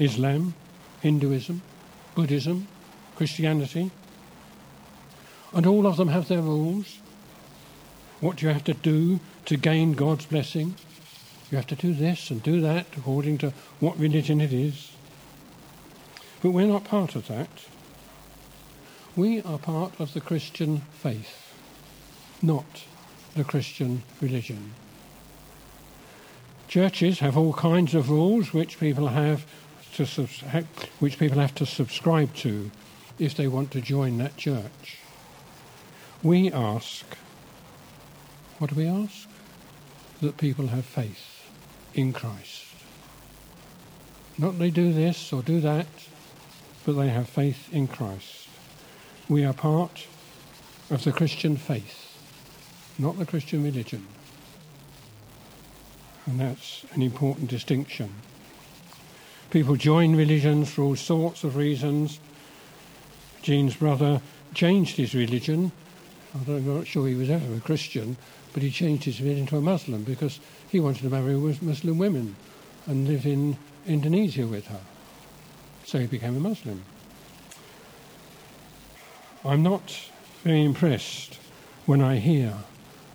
Islam, 0.00 0.54
Hinduism, 1.02 1.62
Buddhism, 2.14 2.66
Christianity, 3.16 3.90
and 5.52 5.66
all 5.66 5.86
of 5.86 5.96
them 5.96 6.08
have 6.08 6.26
their 6.26 6.40
rules. 6.40 6.98
What 8.20 8.40
you 8.42 8.48
have 8.48 8.64
to 8.64 8.74
do 8.74 9.20
to 9.44 9.56
gain 9.56 9.92
God's 9.92 10.26
blessing? 10.26 10.74
You 11.50 11.56
have 11.56 11.66
to 11.68 11.76
do 11.76 11.92
this 11.92 12.30
and 12.30 12.42
do 12.42 12.60
that 12.62 12.86
according 12.96 13.38
to 13.38 13.52
what 13.78 13.98
religion 13.98 14.40
it 14.40 14.52
is. 14.52 14.92
But 16.42 16.52
we're 16.52 16.66
not 16.66 16.84
part 16.84 17.14
of 17.14 17.28
that. 17.28 17.48
We 19.16 19.42
are 19.42 19.58
part 19.58 19.98
of 20.00 20.14
the 20.14 20.20
Christian 20.20 20.82
faith, 20.92 21.52
not 22.40 22.84
the 23.34 23.44
Christian 23.44 24.02
religion. 24.20 24.72
Churches 26.68 27.18
have 27.18 27.36
all 27.36 27.52
kinds 27.52 27.94
of 27.94 28.08
rules 28.08 28.54
which 28.54 28.78
people 28.78 29.08
have 29.08 29.44
to 30.06 30.64
which 30.98 31.18
people 31.18 31.38
have 31.38 31.54
to 31.56 31.66
subscribe 31.66 32.34
to 32.36 32.70
if 33.18 33.34
they 33.34 33.48
want 33.48 33.70
to 33.72 33.80
join 33.80 34.18
that 34.18 34.36
church. 34.36 34.98
We 36.22 36.50
ask, 36.50 37.04
what 38.58 38.70
do 38.70 38.76
we 38.76 38.86
ask? 38.86 39.28
That 40.20 40.36
people 40.36 40.68
have 40.68 40.84
faith 40.84 41.48
in 41.94 42.12
Christ. 42.12 42.66
Not 44.38 44.58
they 44.58 44.70
do 44.70 44.92
this 44.92 45.32
or 45.32 45.42
do 45.42 45.60
that, 45.60 45.86
but 46.84 46.94
they 46.94 47.08
have 47.08 47.28
faith 47.28 47.72
in 47.72 47.86
Christ. 47.86 48.48
We 49.28 49.44
are 49.44 49.52
part 49.52 50.06
of 50.90 51.04
the 51.04 51.12
Christian 51.12 51.56
faith, 51.56 52.18
not 52.98 53.18
the 53.18 53.26
Christian 53.26 53.62
religion. 53.62 54.06
And 56.26 56.40
that's 56.40 56.84
an 56.92 57.02
important 57.02 57.48
distinction. 57.48 58.14
People 59.50 59.74
join 59.74 60.14
religions 60.14 60.70
for 60.70 60.82
all 60.82 60.94
sorts 60.94 61.42
of 61.42 61.56
reasons. 61.56 62.20
Jean's 63.42 63.74
brother 63.74 64.20
changed 64.54 64.96
his 64.96 65.12
religion. 65.12 65.72
I'm 66.32 66.76
not 66.76 66.86
sure 66.86 67.08
he 67.08 67.16
was 67.16 67.30
ever 67.30 67.54
a 67.54 67.60
Christian, 67.60 68.16
but 68.52 68.62
he 68.62 68.70
changed 68.70 69.04
his 69.04 69.20
religion 69.20 69.46
to 69.46 69.56
a 69.56 69.60
Muslim 69.60 70.04
because 70.04 70.38
he 70.68 70.78
wanted 70.78 71.02
to 71.02 71.10
marry 71.10 71.34
Muslim 71.34 71.98
women 71.98 72.36
and 72.86 73.08
live 73.08 73.26
in 73.26 73.56
Indonesia 73.88 74.46
with 74.46 74.68
her. 74.68 74.80
So 75.84 75.98
he 75.98 76.06
became 76.06 76.36
a 76.36 76.40
Muslim. 76.40 76.84
I'm 79.44 79.64
not 79.64 79.98
very 80.44 80.62
impressed 80.62 81.38
when 81.86 82.00
I 82.00 82.18
hear 82.18 82.54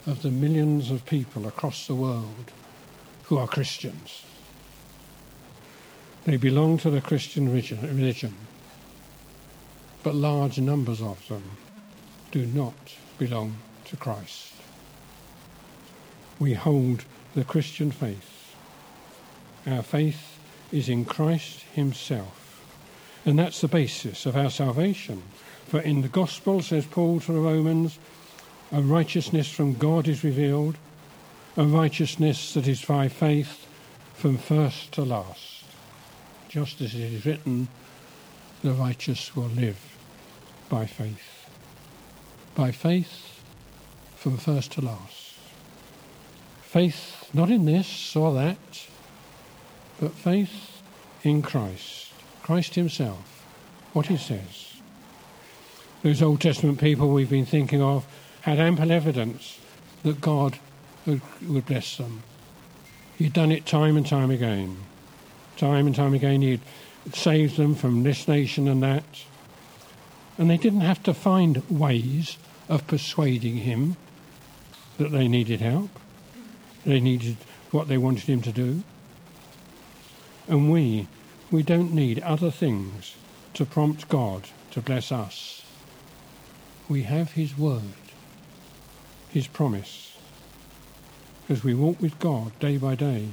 of 0.06 0.22
the 0.22 0.32
millions 0.32 0.92
of 0.92 1.06
people 1.06 1.48
across 1.48 1.88
the 1.88 1.96
world 1.96 2.52
who 3.24 3.38
are 3.38 3.48
Christians. 3.48 4.26
They 6.26 6.38
belong 6.38 6.80
to 6.80 6.90
the 6.90 7.02
Christian 7.02 7.52
religion, 7.52 8.34
but 10.02 10.16
large 10.16 10.60
numbers 10.60 11.00
of 11.00 11.28
them 11.28 11.44
do 12.32 12.48
not 12.48 12.74
belong 13.20 13.58
to 13.86 13.96
Christ. 13.96 14.54
We 16.40 16.54
hold 16.54 17.06
the 17.36 17.44
Christian 17.44 17.92
faith. 17.92 18.56
Our 19.68 19.84
faith 19.84 20.40
is 20.72 20.90
in 20.90 21.06
Christ 21.06 21.62
Himself, 21.74 22.66
and 23.24 23.38
that's 23.38 23.62
the 23.62 23.68
basis 23.68 24.26
of 24.26 24.36
our 24.36 24.50
salvation. 24.50 25.22
For 25.68 25.80
in 25.80 26.02
the 26.02 26.08
gospel, 26.08 26.62
says 26.64 26.86
Paul 26.88 27.20
to 27.22 27.34
the 27.34 27.40
Romans, 27.40 28.00
a 28.72 28.82
righteousness 28.82 29.50
from 29.50 29.76
God 29.76 30.08
is 30.08 30.24
revealed, 30.24 30.78
a 31.56 31.66
righteousness 31.66 32.56
that 32.56 32.68
is 32.68 32.84
by 32.84 33.10
faith 33.10 33.68
from 34.16 34.38
first 34.38 34.92
to 34.94 35.04
last. 35.04 35.55
Just 36.56 36.80
as 36.80 36.96
it 36.96 37.02
is 37.02 37.26
written, 37.26 37.68
the 38.64 38.72
righteous 38.72 39.36
will 39.36 39.50
live 39.50 39.78
by 40.70 40.86
faith. 40.86 41.50
By 42.56 42.72
faith 42.72 43.42
from 44.16 44.38
first 44.38 44.72
to 44.72 44.82
last. 44.82 45.36
Faith 46.62 47.30
not 47.34 47.50
in 47.52 47.66
this 47.66 48.16
or 48.16 48.34
that, 48.36 48.88
but 50.00 50.14
faith 50.14 50.82
in 51.24 51.42
Christ, 51.42 52.14
Christ 52.42 52.76
Himself, 52.76 53.46
what 53.92 54.06
He 54.06 54.16
says 54.16 54.78
those 56.04 56.22
Old 56.22 56.40
Testament 56.40 56.80
people 56.80 57.10
we've 57.10 57.30
been 57.30 57.46
thinking 57.46 57.82
of 57.82 58.06
had 58.44 58.60
ample 58.60 58.94
evidence 58.94 59.60
that 60.04 60.22
God 60.22 60.60
would, 61.06 61.22
bless 61.66 61.98
them. 61.98 62.24
He'd 63.18 63.34
done 63.34 63.52
it 63.52 63.66
time 63.66 63.98
and 63.98 64.08
time 64.08 64.32
again. 64.32 64.78
Time 65.58 65.88
and 65.88 65.96
time 65.96 66.14
again, 66.14 66.42
he'd 66.42 66.62
saved 67.14 67.58
them 67.58 67.76
from 67.76 68.04
this 68.04 68.28
nation 68.28 68.68
and 68.68 68.84
that. 68.84 69.04
And 70.38 70.50
they 70.50 70.58
didn't 70.58 70.82
have 70.82 71.02
to 71.04 71.14
find 71.14 71.68
ways 71.70 72.38
of 72.68 72.88
persuading 72.88 73.58
him 73.58 73.96
that 74.98 75.12
they 75.12 75.28
needed 75.28 75.62
help. 75.62 75.90
They 76.86 77.00
needed 77.00 77.38
what 77.72 77.88
they 77.88 77.98
wanted 77.98 78.26
him 78.26 78.42
to 78.42 78.52
do. 78.52 78.84
And 80.48 80.72
we, 80.72 81.08
we 81.52 81.64
don't 81.64 81.94
need 81.94 82.20
other 82.20 82.52
things 82.52 83.16
to 83.54 83.66
prompt 83.66 84.10
God 84.10 84.50
to 84.72 84.82
bless 84.82 85.12
us. 85.12 85.64
We 86.88 87.04
have 87.04 87.32
His 87.32 87.58
word, 87.58 87.82
His 89.30 89.48
promise. 89.48 90.18
As 91.48 91.64
we 91.64 91.74
walk 91.74 92.02
with 92.02 92.20
God 92.20 92.58
day 92.60 92.78
by 92.78 92.96
day, 92.96 93.30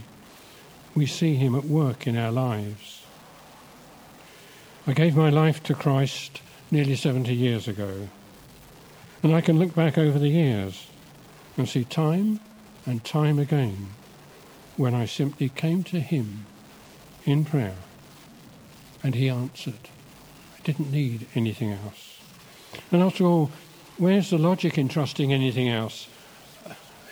we 0.94 1.06
see 1.06 1.34
Him 1.34 1.54
at 1.54 1.64
work 1.64 2.06
in 2.06 2.16
our 2.16 2.30
lives. 2.30 3.04
I 4.86 4.92
gave 4.92 5.16
my 5.16 5.30
life 5.30 5.62
to 5.64 5.74
Christ 5.74 6.42
nearly 6.70 6.96
70 6.96 7.34
years 7.34 7.68
ago, 7.68 8.08
and 9.22 9.34
I 9.34 9.40
can 9.40 9.58
look 9.58 9.74
back 9.74 9.96
over 9.96 10.18
the 10.18 10.28
years 10.28 10.86
and 11.56 11.68
see 11.68 11.84
time 11.84 12.40
and 12.86 13.04
time 13.04 13.38
again 13.38 13.88
when 14.76 14.94
I 14.94 15.06
simply 15.06 15.48
came 15.48 15.84
to 15.84 16.00
Him 16.00 16.46
in 17.24 17.44
prayer 17.44 17.76
and 19.02 19.14
He 19.14 19.28
answered. 19.28 19.88
I 20.58 20.62
didn't 20.62 20.90
need 20.90 21.26
anything 21.34 21.72
else. 21.72 22.20
And 22.90 23.02
after 23.02 23.24
all, 23.24 23.50
where's 23.98 24.30
the 24.30 24.38
logic 24.38 24.78
in 24.78 24.88
trusting 24.88 25.32
anything 25.32 25.68
else 25.68 26.08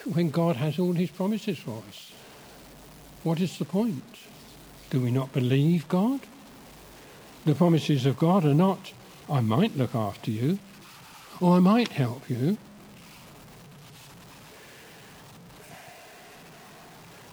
when 0.05 0.31
God 0.31 0.57
has 0.57 0.79
all 0.79 0.93
His 0.93 1.11
promises 1.11 1.59
for 1.59 1.83
us? 1.89 2.13
What 3.23 3.41
is 3.41 3.59
the 3.59 3.65
point? 3.65 4.03
Do 4.89 5.01
we 5.01 5.11
not 5.11 5.33
believe 5.33 5.87
God? 5.89 6.21
The 7.45 7.55
promises 7.55 8.07
of 8.07 8.19
God 8.19 8.45
are 8.45 8.55
not, 8.55 8.93
I 9.29 9.41
might 9.41 9.77
look 9.77 9.95
after 9.95 10.31
you, 10.31 10.59
or 11.41 11.57
I 11.57 11.59
might 11.61 11.89
help 11.89 12.29
you. 12.31 12.57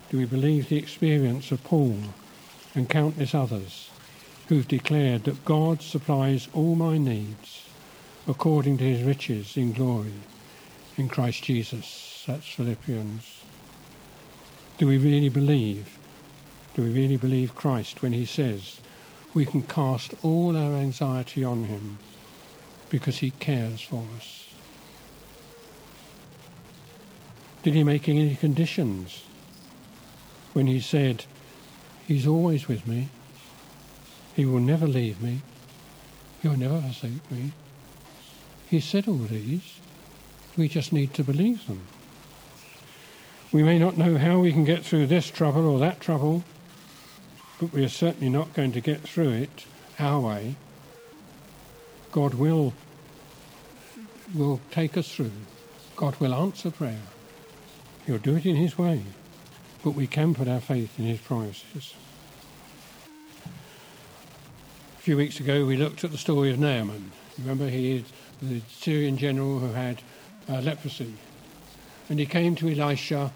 Do 0.10 0.18
we 0.18 0.26
believe 0.26 0.70
the 0.70 0.78
experience 0.78 1.52
of 1.52 1.64
Paul 1.64 2.00
and 2.76 2.90
countless 2.90 3.34
others 3.36 3.90
who've 4.48 4.68
declared 4.68 5.26
that 5.26 5.44
God 5.44 5.82
supplies 5.82 6.48
all 6.54 6.76
my 6.76 6.98
needs 6.98 7.68
according 8.28 8.78
to 8.78 8.84
his 8.84 9.04
riches 9.04 9.58
in 9.58 9.74
glory 9.74 10.14
in 10.98 11.10
Christ 11.10 11.44
Jesus? 11.44 12.24
That's 12.26 12.48
Philippians. 12.48 13.37
Do 14.78 14.86
we 14.86 14.98
really 14.98 15.30
believe? 15.30 15.98
Do 16.76 16.84
we 16.84 16.92
really 16.92 17.18
believe 17.18 17.56
Christ 17.56 18.04
when 18.04 18.14
he 18.14 18.26
says 18.26 18.80
we 19.34 19.46
can 19.46 19.64
cast 19.64 20.14
all 20.24 20.56
our 20.56 20.74
anxiety 20.74 21.44
on 21.44 21.64
him 21.64 21.98
because 22.90 23.18
he 23.18 23.32
cares 23.32 23.82
for 23.82 24.04
us? 24.16 24.54
Did 27.64 27.74
he 27.74 27.84
make 27.84 28.08
any 28.08 28.36
conditions 28.36 29.24
when 30.54 30.68
he 30.68 30.80
said, 30.80 31.26
He's 32.08 32.28
always 32.28 32.68
with 32.68 32.88
me, 32.88 33.10
He 34.36 34.46
will 34.46 34.60
never 34.60 34.88
leave 34.88 35.22
me, 35.22 35.42
He 36.42 36.48
will 36.48 36.58
never 36.58 36.80
forsake 36.80 37.32
me? 37.32 37.52
He 38.70 38.80
said 38.80 39.08
all 39.08 39.16
these. 39.16 39.80
We 40.56 40.68
just 40.68 40.94
need 40.94 41.14
to 41.16 41.24
believe 41.24 41.66
them. 41.68 41.82
We 43.52 43.64
may 43.64 43.80
not 43.80 43.98
know 43.98 44.18
how 44.18 44.40
we 44.40 44.52
can 44.52 44.64
get 44.64 44.84
through 44.84 45.08
this 45.08 45.30
trouble 45.30 45.68
or 45.68 45.80
that 45.80 46.00
trouble, 46.00 46.44
but 47.60 47.72
we 47.72 47.84
are 47.84 47.90
certainly 47.90 48.30
not 48.30 48.54
going 48.54 48.72
to 48.74 48.82
get 48.82 49.02
through 49.02 49.30
it 49.30 49.66
our 50.00 50.20
way. 50.20 50.56
God 52.12 52.34
will, 52.34 52.74
will 54.36 54.60
take 54.72 54.98
us 54.98 55.12
through. 55.12 55.32
God 55.96 56.16
will 56.20 56.34
answer 56.34 56.72
prayer. 56.72 57.02
He'll 58.06 58.18
do 58.18 58.36
it 58.36 58.46
in 58.46 58.56
His 58.56 58.78
way 58.78 59.04
but 59.88 59.96
we 59.96 60.06
can 60.06 60.34
put 60.34 60.50
our 60.50 60.60
faith 60.60 61.00
in 61.00 61.06
his 61.06 61.22
promises. 61.22 61.94
A 63.46 65.02
few 65.02 65.16
weeks 65.16 65.40
ago, 65.40 65.66
we 65.66 65.78
looked 65.78 66.04
at 66.04 66.12
the 66.12 66.18
story 66.18 66.52
of 66.52 66.60
Naaman. 66.60 67.12
Remember, 67.40 67.70
he 67.70 67.98
is 67.98 68.04
the 68.42 68.62
Syrian 68.70 69.18
general 69.18 69.60
who 69.60 69.72
had 69.72 70.02
uh, 70.50 70.60
leprosy. 70.60 71.14
And 72.10 72.20
he 72.20 72.26
came 72.26 72.56
to 72.56 72.70
Elisha, 72.70 73.32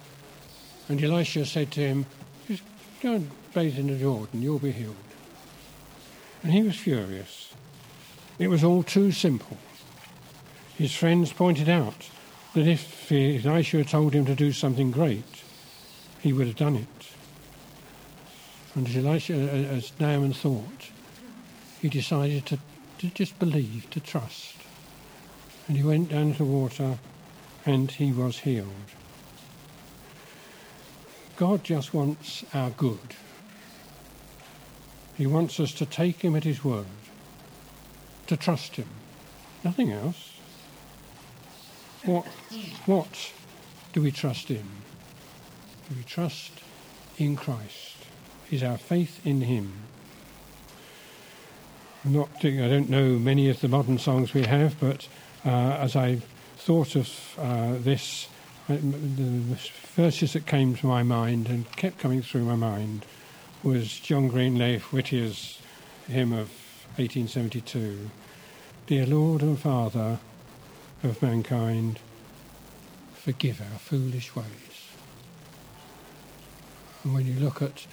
and 0.87 1.03
Elisha 1.03 1.45
said 1.45 1.71
to 1.71 1.81
him, 1.81 2.05
Just 2.47 2.63
go 3.01 3.13
and 3.13 3.29
bathe 3.53 3.77
in 3.77 3.87
the 3.87 3.97
Jordan, 3.97 4.41
you'll 4.41 4.59
be 4.59 4.71
healed. 4.71 4.95
And 6.43 6.53
he 6.53 6.63
was 6.63 6.75
furious. 6.75 7.53
It 8.39 8.47
was 8.47 8.63
all 8.63 8.83
too 8.83 9.11
simple. 9.11 9.57
His 10.77 10.95
friends 10.95 11.31
pointed 11.33 11.69
out 11.69 12.09
that 12.53 12.67
if 12.67 13.11
Elisha 13.11 13.77
had 13.77 13.89
told 13.89 14.13
him 14.13 14.25
to 14.25 14.35
do 14.35 14.51
something 14.51 14.91
great, 14.91 15.43
he 16.21 16.33
would 16.33 16.47
have 16.47 16.55
done 16.55 16.75
it. 16.75 16.87
And 18.73 18.87
as 18.87 18.95
Elisha, 18.95 19.33
as 19.33 19.91
Naaman 19.99 20.33
thought, 20.33 20.89
he 21.81 21.89
decided 21.89 22.45
to, 22.47 22.59
to 22.99 23.07
just 23.07 23.37
believe, 23.37 23.89
to 23.91 23.99
trust. 23.99 24.55
And 25.67 25.77
he 25.77 25.83
went 25.83 26.09
down 26.09 26.31
to 26.33 26.37
the 26.39 26.45
water 26.45 26.97
and 27.65 27.91
he 27.91 28.11
was 28.11 28.39
healed. 28.39 28.67
God 31.37 31.63
just 31.63 31.93
wants 31.93 32.43
our 32.53 32.69
good. 32.71 33.15
He 35.17 35.27
wants 35.27 35.59
us 35.59 35.73
to 35.73 35.85
take 35.85 36.21
him 36.21 36.35
at 36.35 36.43
his 36.43 36.63
word, 36.63 36.85
to 38.27 38.37
trust 38.37 38.75
him, 38.75 38.87
nothing 39.63 39.91
else. 39.91 40.39
What, 42.05 42.25
what 42.85 43.31
do 43.93 44.01
we 44.01 44.11
trust 44.11 44.49
in? 44.49 44.65
we 45.95 46.03
trust 46.03 46.51
in 47.17 47.35
Christ? 47.35 47.97
Is 48.49 48.63
our 48.63 48.77
faith 48.77 49.25
in 49.25 49.41
Him? 49.41 49.73
I'm 52.03 52.13
not, 52.13 52.29
I 52.43 52.49
don't 52.49 52.89
know 52.89 53.19
many 53.19 53.49
of 53.49 53.61
the 53.61 53.67
modern 53.67 53.97
songs 53.97 54.33
we 54.33 54.43
have, 54.43 54.79
but 54.79 55.07
uh, 55.45 55.49
as 55.49 55.95
I 55.95 56.21
thought 56.63 56.95
of 56.95 57.09
uh, 57.39 57.73
this, 57.79 58.27
uh, 58.69 58.75
the 58.75 59.57
verses 59.95 60.33
that 60.33 60.45
came 60.45 60.75
to 60.75 60.85
my 60.85 61.01
mind 61.01 61.47
and 61.47 61.69
kept 61.71 61.97
coming 61.97 62.21
through 62.21 62.45
my 62.45 62.55
mind 62.55 63.03
was 63.63 63.99
John 63.99 64.27
Greenleaf 64.27 64.93
Whittier's 64.93 65.59
hymn 66.07 66.31
of 66.31 66.49
1872 66.97 68.11
Dear 68.85 69.07
Lord 69.07 69.41
and 69.41 69.57
Father 69.57 70.19
of 71.03 71.19
mankind, 71.23 71.99
forgive 73.15 73.59
our 73.59 73.79
foolish 73.79 74.35
ways. 74.35 74.45
And 77.03 77.15
when 77.15 77.25
you 77.25 77.39
look 77.39 77.63
at 77.63 77.87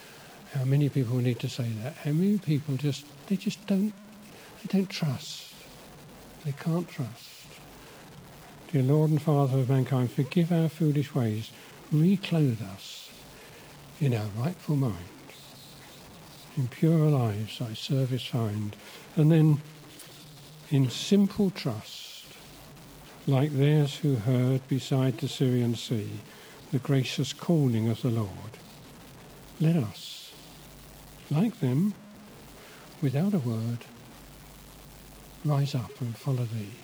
how 0.53 0.65
many 0.65 0.89
people 0.89 1.15
need 1.17 1.39
to 1.39 1.49
say 1.49 1.69
that, 1.83 1.95
how 1.95 2.11
many 2.11 2.37
people 2.37 2.75
just 2.75 3.05
they 3.27 3.35
just 3.35 3.65
don't 3.65 3.93
they 4.61 4.77
don't 4.77 4.89
trust. 4.89 5.55
They 6.45 6.51
can't 6.51 6.87
trust. 6.87 7.38
Dear 8.71 8.83
Lord 8.83 9.09
and 9.09 9.19
Father 9.19 9.57
of 9.57 9.69
mankind, 9.69 10.11
forgive 10.11 10.51
our 10.51 10.69
foolish 10.69 11.15
ways, 11.15 11.49
reclothe 11.91 12.61
us 12.61 13.09
in 13.99 14.13
our 14.13 14.27
rightful 14.37 14.75
mind. 14.75 14.95
In 16.55 16.67
purer 16.67 17.09
lives 17.09 17.57
thy 17.57 17.73
service 17.73 18.25
find. 18.25 18.75
And 19.15 19.31
then 19.31 19.61
in 20.69 20.91
simple 20.91 21.49
trust, 21.49 22.25
like 23.25 23.51
theirs 23.53 23.95
who 23.97 24.17
heard 24.17 24.67
beside 24.67 25.17
the 25.17 25.27
Syrian 25.27 25.73
sea 25.73 26.19
the 26.71 26.77
gracious 26.77 27.33
calling 27.33 27.89
of 27.89 28.03
the 28.03 28.11
Lord 28.11 28.29
let 29.59 29.75
us, 29.77 30.31
like 31.31 31.59
them, 31.59 31.95
without 33.01 33.33
a 33.33 33.39
word, 33.39 33.79
rise 35.43 35.73
up 35.73 35.99
and 35.99 36.15
follow 36.15 36.45
thee 36.45 36.75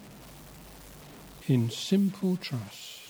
in 1.48 1.70
simple 1.70 2.38
trust. 2.38 3.02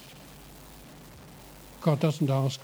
God 1.82 2.00
doesn't 2.00 2.30
ask 2.30 2.60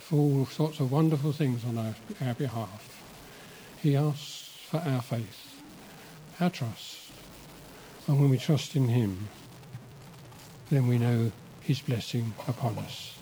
for 0.00 0.16
all 0.16 0.46
sorts 0.46 0.80
of 0.80 0.90
wonderful 0.90 1.32
things 1.32 1.64
on 1.64 1.78
our, 1.78 1.94
our 2.26 2.34
behalf. 2.34 3.02
He 3.80 3.96
asks 3.96 4.48
for 4.68 4.78
our 4.78 5.00
faith, 5.00 5.62
our 6.40 6.50
trust. 6.50 7.10
And 8.06 8.20
when 8.20 8.30
we 8.30 8.38
trust 8.38 8.74
in 8.76 8.88
Him, 8.88 9.28
then 10.70 10.88
we 10.88 10.98
know 10.98 11.30
His 11.60 11.80
blessing 11.80 12.34
upon 12.48 12.78
us. 12.78 13.14